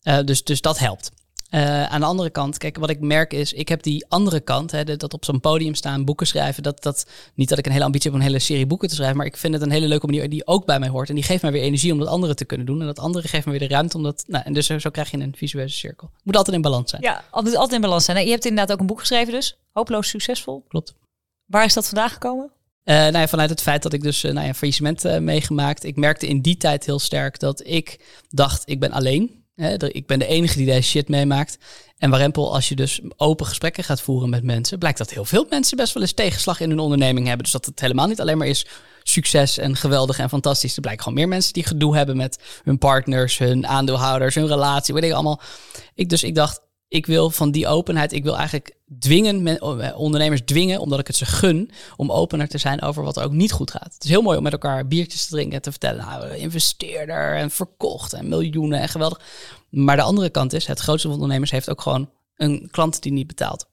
Uh, 0.02 0.18
dus, 0.24 0.44
dus 0.44 0.60
dat 0.60 0.78
helpt. 0.78 1.10
Uh, 1.50 1.84
aan 1.84 2.00
de 2.00 2.06
andere 2.06 2.30
kant, 2.30 2.58
kijk, 2.58 2.76
wat 2.76 2.90
ik 2.90 3.00
merk 3.00 3.32
is, 3.32 3.52
ik 3.52 3.68
heb 3.68 3.82
die 3.82 4.06
andere 4.08 4.40
kant, 4.40 4.70
hè, 4.70 4.84
dat 4.84 5.12
op 5.12 5.24
zo'n 5.24 5.40
podium 5.40 5.74
staan, 5.74 6.04
boeken 6.04 6.26
schrijven. 6.26 6.62
Dat, 6.62 6.82
dat, 6.82 7.06
niet 7.34 7.48
dat 7.48 7.58
ik 7.58 7.66
een 7.66 7.72
hele 7.72 7.84
ambitie 7.84 8.10
heb 8.10 8.18
om 8.18 8.24
een 8.24 8.32
hele 8.32 8.42
serie 8.42 8.66
boeken 8.66 8.88
te 8.88 8.94
schrijven, 8.94 9.16
maar 9.16 9.26
ik 9.26 9.36
vind 9.36 9.54
het 9.54 9.62
een 9.62 9.70
hele 9.70 9.86
leuke 9.86 10.06
manier 10.06 10.28
die 10.28 10.46
ook 10.46 10.66
bij 10.66 10.78
mij 10.78 10.88
hoort. 10.88 11.08
En 11.08 11.14
die 11.14 11.24
geeft 11.24 11.42
mij 11.42 11.52
weer 11.52 11.62
energie 11.62 11.92
om 11.92 11.98
dat 11.98 12.08
andere 12.08 12.34
te 12.34 12.44
kunnen 12.44 12.66
doen. 12.66 12.80
En 12.80 12.86
dat 12.86 12.98
andere 12.98 13.28
geeft 13.28 13.44
me 13.44 13.50
weer 13.50 13.68
de 13.68 13.74
ruimte 13.74 13.96
om 13.96 14.02
dat. 14.02 14.24
Nou, 14.26 14.44
en 14.44 14.52
dus 14.52 14.66
zo, 14.66 14.90
krijg 14.90 15.10
je 15.10 15.18
een 15.18 15.34
visuele 15.36 15.68
cirkel. 15.68 16.10
Moet 16.22 16.36
altijd 16.36 16.56
in 16.56 16.62
balans 16.62 16.90
zijn. 16.90 17.02
Ja, 17.02 17.24
altijd, 17.30 17.54
altijd 17.54 17.74
in 17.74 17.80
balans 17.80 18.04
zijn. 18.04 18.24
Je 18.24 18.30
hebt 18.30 18.44
inderdaad 18.44 18.72
ook 18.72 18.80
een 18.80 18.86
boek 18.86 19.00
geschreven, 19.00 19.32
dus 19.32 19.56
hopeloos 19.72 20.08
succesvol. 20.08 20.64
Klopt. 20.68 20.94
Waar 21.46 21.64
is 21.64 21.74
dat 21.74 21.86
vandaan 21.86 22.10
gekomen? 22.10 22.50
Uh, 22.84 22.94
nou 22.94 23.18
ja, 23.18 23.28
vanuit 23.28 23.50
het 23.50 23.62
feit 23.62 23.82
dat 23.82 23.92
ik 23.92 24.02
dus 24.02 24.24
uh, 24.24 24.32
nou 24.32 24.46
ja, 24.46 24.54
faillissement 24.54 25.04
uh, 25.04 25.18
meegemaakt. 25.18 25.84
Ik 25.84 25.96
merkte 25.96 26.26
in 26.26 26.40
die 26.40 26.56
tijd 26.56 26.86
heel 26.86 26.98
sterk 26.98 27.38
dat 27.38 27.66
ik 27.66 28.00
dacht, 28.28 28.62
ik 28.64 28.80
ben 28.80 28.90
alleen. 28.90 29.44
Ik 29.78 30.06
ben 30.06 30.18
de 30.18 30.26
enige 30.26 30.56
die 30.56 30.66
deze 30.66 30.88
shit 30.88 31.08
meemaakt. 31.08 31.58
En 31.98 32.10
warempel, 32.10 32.54
als 32.54 32.68
je 32.68 32.74
dus 32.74 33.00
open 33.16 33.46
gesprekken 33.46 33.84
gaat 33.84 34.00
voeren 34.00 34.30
met 34.30 34.42
mensen, 34.42 34.78
blijkt 34.78 34.98
dat 34.98 35.10
heel 35.10 35.24
veel 35.24 35.46
mensen 35.50 35.76
best 35.76 35.94
wel 35.94 36.02
eens 36.02 36.12
tegenslag 36.12 36.60
in 36.60 36.70
hun 36.70 36.78
onderneming 36.78 37.26
hebben. 37.26 37.44
Dus 37.44 37.52
dat 37.52 37.64
het 37.64 37.80
helemaal 37.80 38.06
niet 38.06 38.20
alleen 38.20 38.38
maar 38.38 38.46
is 38.46 38.66
succes 39.02 39.58
en 39.58 39.76
geweldig 39.76 40.18
en 40.18 40.28
fantastisch. 40.28 40.74
Er 40.74 40.80
blijken 40.80 41.02
gewoon 41.02 41.18
meer 41.18 41.28
mensen 41.28 41.52
die 41.52 41.64
gedoe 41.64 41.96
hebben 41.96 42.16
met 42.16 42.38
hun 42.64 42.78
partners, 42.78 43.38
hun 43.38 43.66
aandeelhouders, 43.66 44.34
hun 44.34 44.46
relatie, 44.46 44.94
weet 44.94 45.04
ik 45.04 45.12
allemaal. 45.12 45.40
Ik, 45.94 46.08
dus 46.08 46.22
ik 46.22 46.34
dacht, 46.34 46.60
ik 46.88 47.06
wil 47.06 47.30
van 47.30 47.50
die 47.50 47.66
openheid, 47.66 48.12
ik 48.12 48.22
wil 48.22 48.36
eigenlijk 48.36 48.76
dwingen, 48.98 49.58
eh, 49.58 49.98
ondernemers 49.98 50.40
dwingen, 50.44 50.80
omdat 50.80 50.98
ik 50.98 51.06
het 51.06 51.16
ze 51.16 51.26
gun, 51.26 51.70
om 51.96 52.12
opener 52.12 52.48
te 52.48 52.58
zijn 52.58 52.82
over 52.82 53.02
wat 53.02 53.16
er 53.16 53.24
ook 53.24 53.32
niet 53.32 53.52
goed 53.52 53.70
gaat. 53.70 53.94
Het 53.94 54.04
is 54.04 54.10
heel 54.10 54.22
mooi 54.22 54.36
om 54.36 54.42
met 54.42 54.52
elkaar 54.52 54.86
biertjes 54.86 55.26
te 55.26 55.30
drinken 55.30 55.54
en 55.56 55.62
te 55.62 55.70
vertellen, 55.70 56.04
nou, 56.04 56.34
investeerder 56.34 57.36
en 57.36 57.50
verkocht 57.50 58.12
en 58.12 58.28
miljoenen 58.28 58.80
en 58.80 58.88
geweldig. 58.88 59.20
Maar 59.68 59.96
de 59.96 60.02
andere 60.02 60.30
kant 60.30 60.52
is, 60.52 60.66
het 60.66 60.80
grootste 60.80 61.08
van 61.08 61.16
ondernemers 61.16 61.50
heeft 61.50 61.70
ook 61.70 61.80
gewoon 61.80 62.10
een 62.36 62.68
klant 62.70 63.02
die 63.02 63.12
niet 63.12 63.26
betaalt 63.26 63.68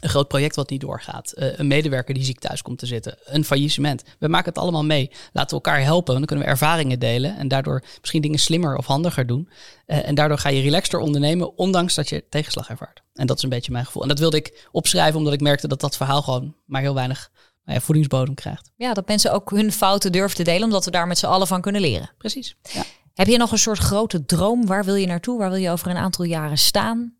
een 0.00 0.08
groot 0.08 0.28
project 0.28 0.56
wat 0.56 0.70
niet 0.70 0.80
doorgaat, 0.80 1.32
uh, 1.36 1.58
een 1.58 1.66
medewerker 1.66 2.14
die 2.14 2.24
ziek 2.24 2.38
thuis 2.38 2.62
komt 2.62 2.78
te 2.78 2.86
zitten, 2.86 3.18
een 3.24 3.44
faillissement. 3.44 4.02
We 4.18 4.28
maken 4.28 4.48
het 4.48 4.58
allemaal 4.58 4.84
mee. 4.84 5.10
Laten 5.32 5.58
we 5.58 5.64
elkaar 5.64 5.82
helpen, 5.82 6.14
dan 6.14 6.24
kunnen 6.24 6.44
we 6.44 6.50
ervaringen 6.50 6.98
delen 6.98 7.36
en 7.36 7.48
daardoor 7.48 7.82
misschien 8.00 8.22
dingen 8.22 8.38
slimmer 8.38 8.76
of 8.76 8.86
handiger 8.86 9.26
doen. 9.26 9.48
Uh, 9.86 10.08
en 10.08 10.14
daardoor 10.14 10.38
ga 10.38 10.48
je 10.48 10.62
relaxter 10.62 10.98
ondernemen, 10.98 11.56
ondanks 11.56 11.94
dat 11.94 12.08
je 12.08 12.24
tegenslag 12.28 12.68
ervaart. 12.68 13.02
En 13.14 13.26
dat 13.26 13.36
is 13.36 13.42
een 13.42 13.48
beetje 13.48 13.72
mijn 13.72 13.84
gevoel. 13.84 14.02
En 14.02 14.08
dat 14.08 14.18
wilde 14.18 14.36
ik 14.36 14.68
opschrijven, 14.72 15.18
omdat 15.18 15.32
ik 15.32 15.40
merkte 15.40 15.68
dat 15.68 15.80
dat 15.80 15.96
verhaal 15.96 16.22
gewoon 16.22 16.54
maar 16.64 16.80
heel 16.80 16.94
weinig 16.94 17.30
nou 17.64 17.78
ja, 17.78 17.84
voedingsbodem 17.84 18.34
krijgt. 18.34 18.70
Ja, 18.76 18.94
dat 18.94 19.08
mensen 19.08 19.32
ook 19.32 19.50
hun 19.50 19.72
fouten 19.72 20.12
durven 20.12 20.36
te 20.36 20.42
delen, 20.42 20.62
omdat 20.62 20.84
we 20.84 20.90
daar 20.90 21.06
met 21.06 21.18
z'n 21.18 21.26
allen 21.26 21.46
van 21.46 21.60
kunnen 21.60 21.80
leren. 21.80 22.10
Precies. 22.18 22.56
Ja. 22.72 22.82
Heb 23.14 23.26
je 23.26 23.36
nog 23.36 23.52
een 23.52 23.58
soort 23.58 23.78
grote 23.78 24.24
droom? 24.24 24.66
Waar 24.66 24.84
wil 24.84 24.94
je 24.94 25.06
naartoe? 25.06 25.38
Waar 25.38 25.50
wil 25.50 25.58
je 25.58 25.70
over 25.70 25.90
een 25.90 25.96
aantal 25.96 26.24
jaren 26.24 26.58
staan? 26.58 27.17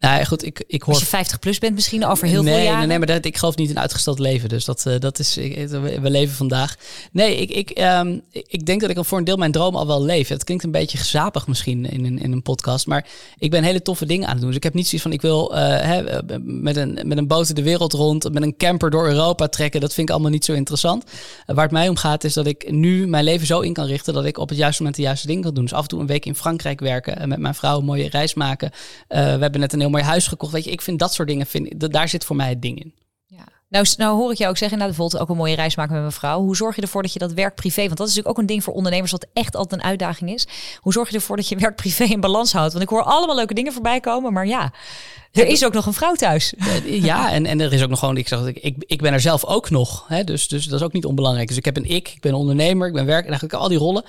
Nou 0.00 0.24
goed, 0.24 0.44
ik, 0.44 0.64
ik 0.66 0.82
hoor... 0.82 0.94
Als 0.94 1.02
je 1.02 1.08
50 1.08 1.38
plus 1.38 1.58
bent 1.58 1.74
misschien 1.74 2.06
over 2.06 2.26
heel 2.26 2.42
nee, 2.42 2.54
veel 2.54 2.62
jaren? 2.62 2.78
Nee, 2.78 2.86
nee, 2.86 2.98
maar 2.98 3.06
dat, 3.06 3.24
ik 3.24 3.36
geloof 3.36 3.56
niet 3.56 3.70
in 3.70 3.78
uitgesteld 3.78 4.18
leven. 4.18 4.48
Dus 4.48 4.64
dat, 4.64 4.84
uh, 4.88 4.94
dat 4.98 5.18
is... 5.18 5.36
Ik, 5.36 5.68
we 5.68 6.10
leven 6.10 6.34
vandaag. 6.34 6.76
Nee, 7.12 7.36
ik, 7.36 7.50
ik, 7.50 7.78
um, 7.78 8.22
ik 8.30 8.66
denk 8.66 8.80
dat 8.80 8.90
ik 8.90 8.96
al 8.96 9.04
voor 9.04 9.18
een 9.18 9.24
deel 9.24 9.36
mijn 9.36 9.52
droom 9.52 9.76
al 9.76 9.86
wel 9.86 10.02
leef. 10.02 10.28
Het 10.28 10.44
klinkt 10.44 10.64
een 10.64 10.70
beetje 10.70 10.98
gezapig 10.98 11.46
misschien 11.46 11.90
in 11.90 12.04
een, 12.04 12.18
in 12.18 12.32
een 12.32 12.42
podcast. 12.42 12.86
Maar 12.86 13.06
ik 13.38 13.50
ben 13.50 13.64
hele 13.64 13.82
toffe 13.82 14.06
dingen 14.06 14.24
aan 14.24 14.30
het 14.30 14.40
doen. 14.40 14.48
Dus 14.48 14.56
ik 14.56 14.62
heb 14.62 14.74
niet 14.74 14.84
zoiets 14.84 15.02
van... 15.02 15.12
Ik 15.12 15.22
wil 15.22 15.52
uh, 15.52 15.58
hè, 15.58 16.22
met, 16.40 16.76
een, 16.76 16.98
met 17.04 17.18
een 17.18 17.26
boot 17.26 17.56
de 17.56 17.62
wereld 17.62 17.92
rond... 17.92 18.32
met 18.32 18.42
een 18.42 18.56
camper 18.56 18.90
door 18.90 19.08
Europa 19.08 19.48
trekken. 19.48 19.80
Dat 19.80 19.94
vind 19.94 20.08
ik 20.08 20.14
allemaal 20.14 20.32
niet 20.32 20.44
zo 20.44 20.52
interessant. 20.52 21.04
Uh, 21.04 21.10
waar 21.54 21.64
het 21.64 21.72
mij 21.72 21.88
om 21.88 21.96
gaat 21.96 22.24
is 22.24 22.34
dat 22.34 22.46
ik 22.46 22.70
nu 22.70 23.06
mijn 23.06 23.24
leven 23.24 23.46
zo 23.46 23.60
in 23.60 23.72
kan 23.72 23.86
richten... 23.86 24.14
dat 24.14 24.24
ik 24.24 24.38
op 24.38 24.48
het 24.48 24.58
juiste 24.58 24.82
moment 24.82 25.00
de 25.00 25.06
juiste 25.06 25.26
dingen 25.26 25.42
kan 25.42 25.54
doen. 25.54 25.64
Dus 25.64 25.72
af 25.72 25.82
en 25.82 25.88
toe 25.88 26.00
een 26.00 26.06
week 26.06 26.26
in 26.26 26.34
Frankrijk 26.34 26.80
werken... 26.80 27.18
en 27.18 27.28
met 27.28 27.38
mijn 27.38 27.54
vrouw 27.54 27.78
een 27.78 27.84
mooie 27.84 28.08
reis 28.08 28.34
maken. 28.34 28.70
we 29.08 29.16
hebben 29.16 29.60
net 29.60 29.72
een 29.72 29.80
heel 29.80 29.92
mooi 29.94 30.04
huis 30.04 30.26
gekocht. 30.26 30.52
Weet 30.52 30.64
je, 30.64 30.70
ik 30.70 30.82
vind 30.82 30.98
dat 30.98 31.14
soort 31.14 31.28
dingen, 31.28 31.46
vind, 31.46 31.92
daar 31.92 32.08
zit 32.08 32.24
voor 32.24 32.36
mij 32.36 32.48
het 32.48 32.62
ding 32.62 32.80
in. 32.80 32.94
Ja. 33.26 33.44
Nou, 33.68 33.86
nou 33.96 34.16
hoor 34.16 34.30
ik 34.30 34.38
jou 34.38 34.50
ook 34.50 34.56
zeggen, 34.56 34.78
nou, 34.78 34.90
bijvoorbeeld 34.90 35.22
ook 35.22 35.28
een 35.28 35.36
mooie 35.36 35.54
reis 35.54 35.76
maken 35.76 35.92
met 35.92 36.02
mijn 36.02 36.14
vrouw. 36.14 36.40
Hoe 36.40 36.56
zorg 36.56 36.76
je 36.76 36.82
ervoor 36.82 37.02
dat 37.02 37.12
je 37.12 37.18
dat 37.18 37.32
werk 37.32 37.54
privé, 37.54 37.84
want 37.86 37.96
dat 37.96 38.08
is 38.08 38.14
natuurlijk 38.14 38.38
ook 38.38 38.42
een 38.42 38.54
ding 38.54 38.64
voor 38.64 38.74
ondernemers 38.74 39.12
wat 39.12 39.26
echt 39.32 39.56
altijd 39.56 39.80
een 39.80 39.86
uitdaging 39.86 40.32
is. 40.32 40.46
Hoe 40.80 40.92
zorg 40.92 41.08
je 41.08 41.14
ervoor 41.14 41.36
dat 41.36 41.48
je 41.48 41.56
werk 41.56 41.76
privé 41.76 42.04
in 42.04 42.20
balans 42.20 42.52
houdt? 42.52 42.72
Want 42.72 42.84
ik 42.84 42.90
hoor 42.90 43.02
allemaal 43.02 43.36
leuke 43.36 43.54
dingen 43.54 43.72
voorbij 43.72 44.00
komen, 44.00 44.32
maar 44.32 44.46
ja, 44.46 44.72
er 45.34 45.46
is 45.46 45.64
ook 45.64 45.72
nog 45.72 45.86
een 45.86 45.92
vrouw 45.92 46.14
thuis. 46.14 46.54
Ja, 46.84 47.32
en, 47.32 47.46
en 47.46 47.60
er 47.60 47.72
is 47.72 47.82
ook 47.82 47.88
nog 47.88 47.98
gewoon, 47.98 48.16
ik 48.16 48.28
zeg, 48.28 48.46
ik, 48.46 48.74
ik 48.78 49.02
ben 49.02 49.12
er 49.12 49.20
zelf 49.20 49.44
ook 49.44 49.70
nog. 49.70 50.04
Hè, 50.08 50.24
dus, 50.24 50.48
dus 50.48 50.66
dat 50.66 50.80
is 50.80 50.86
ook 50.86 50.92
niet 50.92 51.04
onbelangrijk. 51.04 51.48
Dus 51.48 51.56
ik 51.56 51.64
heb 51.64 51.76
een 51.76 51.90
ik, 51.90 52.08
ik 52.08 52.20
ben 52.20 52.34
ondernemer, 52.34 52.86
ik 52.88 52.92
ben 52.92 53.06
werk 53.06 53.24
en 53.24 53.30
eigenlijk 53.30 53.62
al 53.62 53.68
die 53.68 53.78
rollen. 53.78 54.04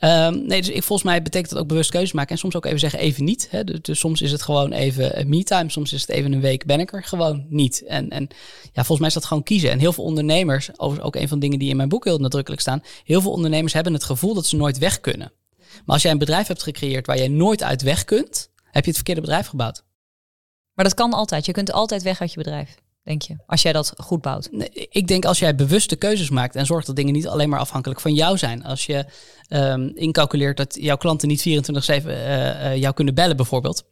Um, 0.00 0.46
nee, 0.46 0.60
dus 0.60 0.68
ik, 0.68 0.82
volgens 0.82 1.08
mij 1.08 1.22
betekent 1.22 1.50
dat 1.50 1.58
ook 1.58 1.68
bewust 1.68 1.90
keuzes 1.90 2.12
maken. 2.12 2.30
En 2.30 2.38
soms 2.38 2.56
ook 2.56 2.64
even 2.64 2.78
zeggen, 2.78 2.98
even 2.98 3.24
niet. 3.24 3.48
Hè. 3.50 3.64
Dus, 3.64 3.78
dus 3.82 3.98
soms 3.98 4.20
is 4.20 4.32
het 4.32 4.42
gewoon 4.42 4.72
even 4.72 5.28
me-time. 5.28 5.70
Soms 5.70 5.92
is 5.92 6.00
het 6.00 6.10
even 6.10 6.32
een 6.32 6.40
week 6.40 6.66
ben 6.66 6.80
ik 6.80 6.92
er 6.92 7.04
gewoon 7.04 7.46
niet. 7.48 7.84
En, 7.86 8.10
en 8.10 8.28
ja, 8.62 8.84
volgens 8.84 8.98
mij 8.98 9.08
is 9.08 9.14
dat 9.14 9.24
gewoon 9.24 9.42
kiezen. 9.42 9.70
En 9.70 9.78
heel 9.78 9.92
veel 9.92 10.04
ondernemers, 10.04 10.78
ook 10.78 11.16
een 11.16 11.28
van 11.28 11.38
de 11.38 11.44
dingen 11.44 11.58
die 11.58 11.70
in 11.70 11.76
mijn 11.76 11.88
boek 11.88 12.04
heel 12.04 12.18
nadrukkelijk 12.18 12.62
staan. 12.62 12.82
Heel 13.04 13.20
veel 13.20 13.32
ondernemers 13.32 13.72
hebben 13.72 13.92
het 13.92 14.04
gevoel 14.04 14.34
dat 14.34 14.46
ze 14.46 14.56
nooit 14.56 14.78
weg 14.78 15.00
kunnen. 15.00 15.32
Maar 15.58 15.94
als 15.94 16.02
jij 16.02 16.12
een 16.12 16.18
bedrijf 16.18 16.46
hebt 16.46 16.62
gecreëerd 16.62 17.06
waar 17.06 17.18
je 17.18 17.30
nooit 17.30 17.62
uit 17.62 17.82
weg 17.82 18.04
kunt, 18.04 18.50
heb 18.64 18.82
je 18.82 18.88
het 18.88 18.96
verkeerde 18.96 19.20
bedrijf 19.20 19.46
gebouwd. 19.46 19.86
Maar 20.78 20.86
dat 20.86 20.96
kan 20.96 21.12
altijd. 21.12 21.46
Je 21.46 21.52
kunt 21.52 21.72
altijd 21.72 22.02
weg 22.02 22.20
uit 22.20 22.32
je 22.32 22.38
bedrijf, 22.38 22.74
denk 23.02 23.22
je. 23.22 23.36
Als 23.46 23.62
jij 23.62 23.72
dat 23.72 23.92
goed 23.96 24.20
bouwt. 24.20 24.48
Nee, 24.50 24.70
ik 24.90 25.08
denk 25.08 25.24
als 25.24 25.38
jij 25.38 25.54
bewuste 25.54 25.96
keuzes 25.96 26.30
maakt 26.30 26.56
en 26.56 26.66
zorgt 26.66 26.86
dat 26.86 26.96
dingen 26.96 27.12
niet 27.12 27.28
alleen 27.28 27.48
maar 27.48 27.58
afhankelijk 27.58 28.00
van 28.00 28.14
jou 28.14 28.38
zijn. 28.38 28.64
Als 28.64 28.86
je 28.86 29.04
um, 29.48 29.92
incalculeert 29.94 30.56
dat 30.56 30.76
jouw 30.80 30.96
klanten 30.96 31.28
niet 31.28 31.40
24-7 31.40 31.44
uh, 31.48 32.06
uh, 32.06 32.76
jou 32.76 32.94
kunnen 32.94 33.14
bellen 33.14 33.36
bijvoorbeeld. 33.36 33.84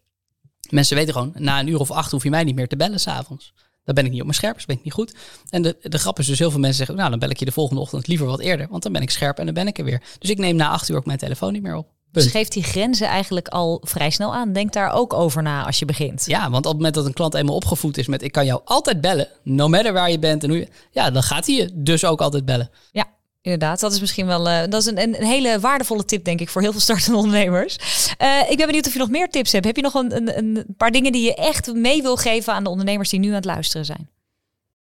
Mensen 0.70 0.96
weten 0.96 1.12
gewoon, 1.12 1.32
na 1.34 1.60
een 1.60 1.66
uur 1.66 1.80
of 1.80 1.90
acht 1.90 2.10
hoef 2.10 2.22
je 2.22 2.30
mij 2.30 2.44
niet 2.44 2.54
meer 2.54 2.68
te 2.68 2.76
bellen 2.76 3.00
s'avonds. 3.00 3.52
Dan 3.84 3.94
ben 3.94 4.04
ik 4.04 4.10
niet 4.10 4.20
op 4.20 4.26
mijn 4.26 4.38
scherp, 4.38 4.54
dus 4.54 4.66
ben 4.66 4.76
ik 4.76 4.84
niet 4.84 4.92
goed. 4.92 5.14
En 5.50 5.62
de, 5.62 5.76
de 5.82 5.98
grap 5.98 6.18
is 6.18 6.26
dus, 6.26 6.38
heel 6.38 6.50
veel 6.50 6.60
mensen 6.60 6.78
zeggen, 6.78 6.96
nou 6.96 7.10
dan 7.10 7.18
bel 7.18 7.30
ik 7.30 7.38
je 7.38 7.44
de 7.44 7.52
volgende 7.52 7.80
ochtend 7.80 8.06
liever 8.06 8.26
wat 8.26 8.40
eerder. 8.40 8.68
Want 8.70 8.82
dan 8.82 8.92
ben 8.92 9.02
ik 9.02 9.10
scherp 9.10 9.38
en 9.38 9.44
dan 9.44 9.54
ben 9.54 9.66
ik 9.66 9.78
er 9.78 9.84
weer. 9.84 10.02
Dus 10.18 10.30
ik 10.30 10.38
neem 10.38 10.56
na 10.56 10.68
acht 10.68 10.88
uur 10.88 10.96
ook 10.96 11.06
mijn 11.06 11.18
telefoon 11.18 11.52
niet 11.52 11.62
meer 11.62 11.74
op. 11.74 11.95
Dus 12.22 12.32
geeft 12.32 12.52
die 12.52 12.62
grenzen 12.62 13.06
eigenlijk 13.06 13.48
al 13.48 13.80
vrij 13.84 14.10
snel 14.10 14.34
aan. 14.34 14.52
Denk 14.52 14.72
daar 14.72 14.92
ook 14.92 15.12
over 15.12 15.42
na 15.42 15.66
als 15.66 15.78
je 15.78 15.84
begint. 15.84 16.24
Ja, 16.26 16.50
want 16.50 16.56
op 16.56 16.64
het 16.64 16.76
moment 16.76 16.94
dat 16.94 17.06
een 17.06 17.12
klant 17.12 17.34
eenmaal 17.34 17.54
opgevoed 17.54 17.98
is 17.98 18.06
met 18.06 18.22
ik 18.22 18.32
kan 18.32 18.46
jou 18.46 18.60
altijd 18.64 19.00
bellen, 19.00 19.28
no 19.42 19.68
matter 19.68 19.92
waar 19.92 20.10
je 20.10 20.18
bent 20.18 20.42
en 20.42 20.48
hoe 20.48 20.58
je, 20.58 20.68
ja, 20.90 21.10
dan 21.10 21.22
gaat 21.22 21.46
hij 21.46 21.54
je 21.54 21.70
dus 21.74 22.04
ook 22.04 22.20
altijd 22.20 22.44
bellen. 22.44 22.70
Ja, 22.92 23.04
inderdaad. 23.42 23.80
Dat 23.80 23.92
is 23.92 24.00
misschien 24.00 24.26
wel 24.26 24.48
uh, 24.48 24.60
dat 24.68 24.80
is 24.80 24.86
een, 24.86 24.98
een, 24.98 25.14
hele 25.14 25.60
waardevolle 25.60 26.04
tip, 26.04 26.24
denk 26.24 26.40
ik, 26.40 26.48
voor 26.48 26.62
heel 26.62 26.72
veel 26.72 26.80
startende 26.80 27.18
ondernemers. 27.18 27.76
Uh, 28.22 28.50
ik 28.50 28.56
ben 28.56 28.66
benieuwd 28.66 28.86
of 28.86 28.92
je 28.92 28.98
nog 28.98 29.10
meer 29.10 29.30
tips 29.30 29.52
hebt. 29.52 29.64
Heb 29.64 29.76
je 29.76 29.82
nog 29.82 29.94
een, 29.94 30.16
een, 30.16 30.38
een 30.38 30.64
paar 30.76 30.90
dingen 30.90 31.12
die 31.12 31.22
je 31.22 31.34
echt 31.34 31.72
mee 31.74 32.02
wil 32.02 32.16
geven 32.16 32.52
aan 32.52 32.64
de 32.64 32.70
ondernemers 32.70 33.08
die 33.08 33.20
nu 33.20 33.28
aan 33.28 33.34
het 33.34 33.44
luisteren 33.44 33.86
zijn? 33.86 34.08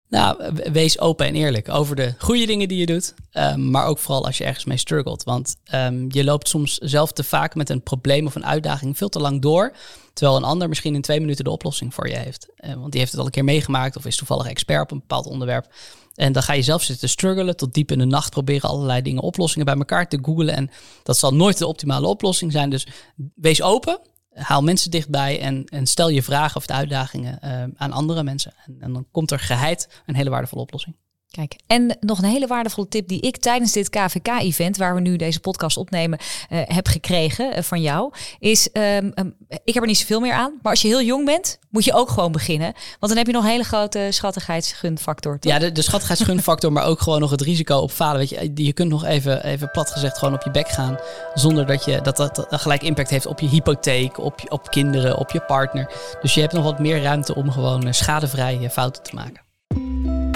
Nou, 0.10 0.52
wees 0.72 1.00
open 1.00 1.26
en 1.26 1.36
eerlijk 1.36 1.70
over 1.70 1.96
de 1.96 2.14
goede 2.18 2.46
dingen 2.46 2.68
die 2.68 2.78
je 2.78 2.86
doet. 2.86 3.14
Um, 3.34 3.72
maar 3.72 3.86
ook 3.86 3.98
vooral 3.98 4.26
als 4.26 4.38
je 4.38 4.44
ergens 4.44 4.66
mee 4.66 4.78
struggelt. 4.78 5.24
Want 5.24 5.56
um, 5.74 6.06
je 6.10 6.24
loopt 6.24 6.50
soms 6.50 6.78
zelf 6.78 7.12
te 7.12 7.24
vaak 7.24 7.56
met 7.56 7.70
een 7.70 7.84
probleem 7.84 8.26
of 8.26 8.36
een 8.36 8.46
uitdaging 8.46 8.98
veel 8.98 9.10
te 9.10 9.20
lang 9.20 9.42
door. 9.42 9.74
Terwijl 10.14 10.38
een 10.38 10.44
ander 10.44 10.70
misschien 10.70 10.96
in 10.96 11.02
twee 11.02 11.20
minuten 11.20 11.44
de 11.44 11.50
oplossing 11.52 11.94
voor 11.94 12.08
je 12.10 12.18
heeft. 12.18 12.48
Uh, 12.58 12.74
want 12.74 12.92
die 12.92 13.00
heeft 13.00 13.12
het 13.12 13.20
al 13.20 13.26
een 13.26 13.32
keer 13.32 13.44
meegemaakt 13.44 13.96
of 13.96 14.06
is 14.06 14.18
toevallig 14.18 14.48
expert 14.48 14.82
op 14.82 14.92
een 14.92 15.00
bepaald 15.00 15.26
onderwerp. 15.26 15.68
En 16.16 16.32
dan 16.32 16.44
ga 16.44 16.54
je 16.54 16.62
zelf 16.62 16.84
zitten 16.84 17.10
struggelen, 17.10 17.58
tot 17.58 17.74
diep 17.74 17.92
in 17.92 18.00
de 18.00 18.06
nacht 18.06 18.30
proberen 18.30 18.70
allerlei 18.70 19.02
dingen, 19.02 19.22
oplossingen 19.22 19.66
bij 19.66 19.76
elkaar 19.76 20.08
te 20.08 20.20
googlen. 20.22 20.56
En 20.56 20.70
dat 21.04 21.18
zal 21.18 21.34
nooit 21.34 21.58
de 21.58 21.68
optimale 21.68 22.08
oplossing 22.08 22.52
zijn. 22.52 22.70
Dus 22.70 22.88
wees 23.36 23.62
open 23.62 24.00
haal 24.36 24.62
mensen 24.63 24.92
dichtbij 24.92 25.42
en, 25.42 25.65
en 25.65 25.88
stel 25.88 26.10
je 26.10 26.24
vragen 26.24 26.56
of 26.56 26.65
de 26.65 26.74
uitdagingen 26.74 27.39
uh, 27.44 27.63
aan 27.75 27.92
andere 27.92 28.24
mensen. 28.24 28.54
En, 28.65 28.77
en, 28.80 28.94
dan 28.94 29.08
komt 29.12 29.32
er 29.32 29.39
geheid 29.39 30.01
een 30.06 30.15
hele 30.15 30.30
waardevolle 30.30 30.62
oplossing. 30.62 30.96
Kijk, 31.36 31.56
en 31.68 31.98
nog 32.00 32.18
een 32.18 32.30
hele 32.30 32.48
waardevolle 32.48 32.88
tip 32.88 33.08
die 33.08 33.22
ik 33.22 33.38
tijdens 33.38 33.72
dit 33.72 33.89
KVK-event, 33.89 34.77
waar 34.77 34.96
we 34.96 35.01
nu 35.01 35.15
deze 35.15 35.39
podcast 35.39 35.77
opnemen, 35.77 36.20
uh, 36.20 36.60
heb 36.63 36.88
gekregen 36.88 37.58
uh, 37.58 37.63
van 37.63 37.82
jou, 37.82 38.13
is: 38.39 38.70
um, 38.74 39.12
um, 39.15 39.36
ik 39.63 39.74
heb 39.74 39.84
er 39.84 39.89
niet 39.89 39.98
zoveel 39.98 40.20
meer 40.20 40.34
aan, 40.34 40.60
maar 40.62 40.72
als 40.72 40.82
je 40.82 40.88
heel 40.88 41.01
jong 41.01 41.25
bent, 41.25 41.60
moet 41.70 41.84
je 41.84 41.94
ook 41.94 42.10
gewoon 42.10 42.32
beginnen. 42.32 42.74
Want 42.74 43.08
dan 43.08 43.18
heb 43.18 43.25
je 43.25 43.34
nog 43.34 43.44
een 43.44 43.50
hele 43.50 43.63
grote 43.63 44.08
schattigheidsgunfactor. 44.10 45.39
Toch? 45.39 45.51
Ja, 45.51 45.60
de, 45.60 45.72
de 45.72 45.82
schattigheidsgunfactor, 45.82 46.72
maar 46.72 46.86
ook 46.86 47.01
gewoon 47.01 47.20
nog 47.20 47.32
het 47.32 47.42
risico 47.42 47.77
op 47.77 47.92
falen. 47.92 48.18
Weet 48.18 48.30
je, 48.30 48.51
je 48.63 48.74
kunt 48.74 48.89
nog 48.89 49.06
even, 49.06 49.44
even 49.46 49.72
plat 49.72 49.92
gezegd 49.92 50.18
gewoon 50.18 50.34
op 50.34 50.44
je 50.44 50.51
bek 50.51 50.70
gaan, 50.70 50.98
zonder 51.34 51.65
dat 51.65 51.86
je 51.86 52.01
dat, 52.01 52.18
dat, 52.18 52.48
gelijk 52.50 52.84
impact 52.84 53.10
heeft 53.10 53.25
op 53.25 53.39
je 53.39 53.48
hypotheek, 53.48 54.18
op, 54.18 54.42
op 54.48 54.70
kinderen, 54.70 55.18
op 55.18 55.32
je 55.32 55.42
partner. 55.42 55.92
Dus 56.22 56.34
je 56.34 56.42
hebt 56.42 56.54
nog 56.54 56.63
wat 56.63 56.80
meer 56.80 57.01
ruimte 57.01 57.36
om 57.36 57.51
gewoon 57.51 57.94
schadevrij 57.94 58.70
fouten 58.72 59.04
te 59.04 59.15
maken. 59.15 59.45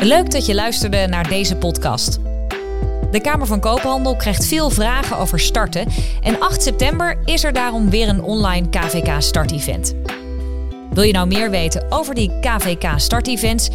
Leuk 0.02 0.32
dat 0.32 0.46
je 0.46 0.56
luisterde 0.56 1.08
naar 1.08 1.30
deze 1.30 1.56
podcast. 1.56 2.20
De 3.12 3.20
Kamer 3.22 3.48
van 3.48 3.60
Koophandel 3.60 4.16
krijgt 4.16 4.46
veel 4.46 4.70
vragen 4.70 5.18
over 5.18 5.40
starten. 5.40 5.88
En 6.22 6.40
8 6.40 6.62
september 6.62 7.18
is 7.26 7.44
er 7.44 7.54
daarom 7.54 7.90
weer 7.90 8.10
een 8.10 8.24
online 8.24 8.70
KVK 8.70 9.22
Start-event. 9.22 9.94
Wil 10.90 11.04
je 11.04 11.14
nou 11.14 11.28
meer 11.28 11.50
weten 11.50 11.86
over 11.92 12.16
die 12.16 12.32
KVK 12.42 13.00
Start-events? 13.00 13.70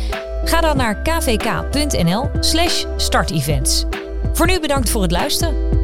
Ga 0.45 0.61
dan 0.61 0.77
naar 0.77 1.03
kvk.nl/slash 1.03 2.85
startevents. 2.97 3.85
Voor 4.33 4.47
nu 4.47 4.61
bedankt 4.61 4.91
voor 4.91 5.03
het 5.03 5.11
luisteren. 5.11 5.84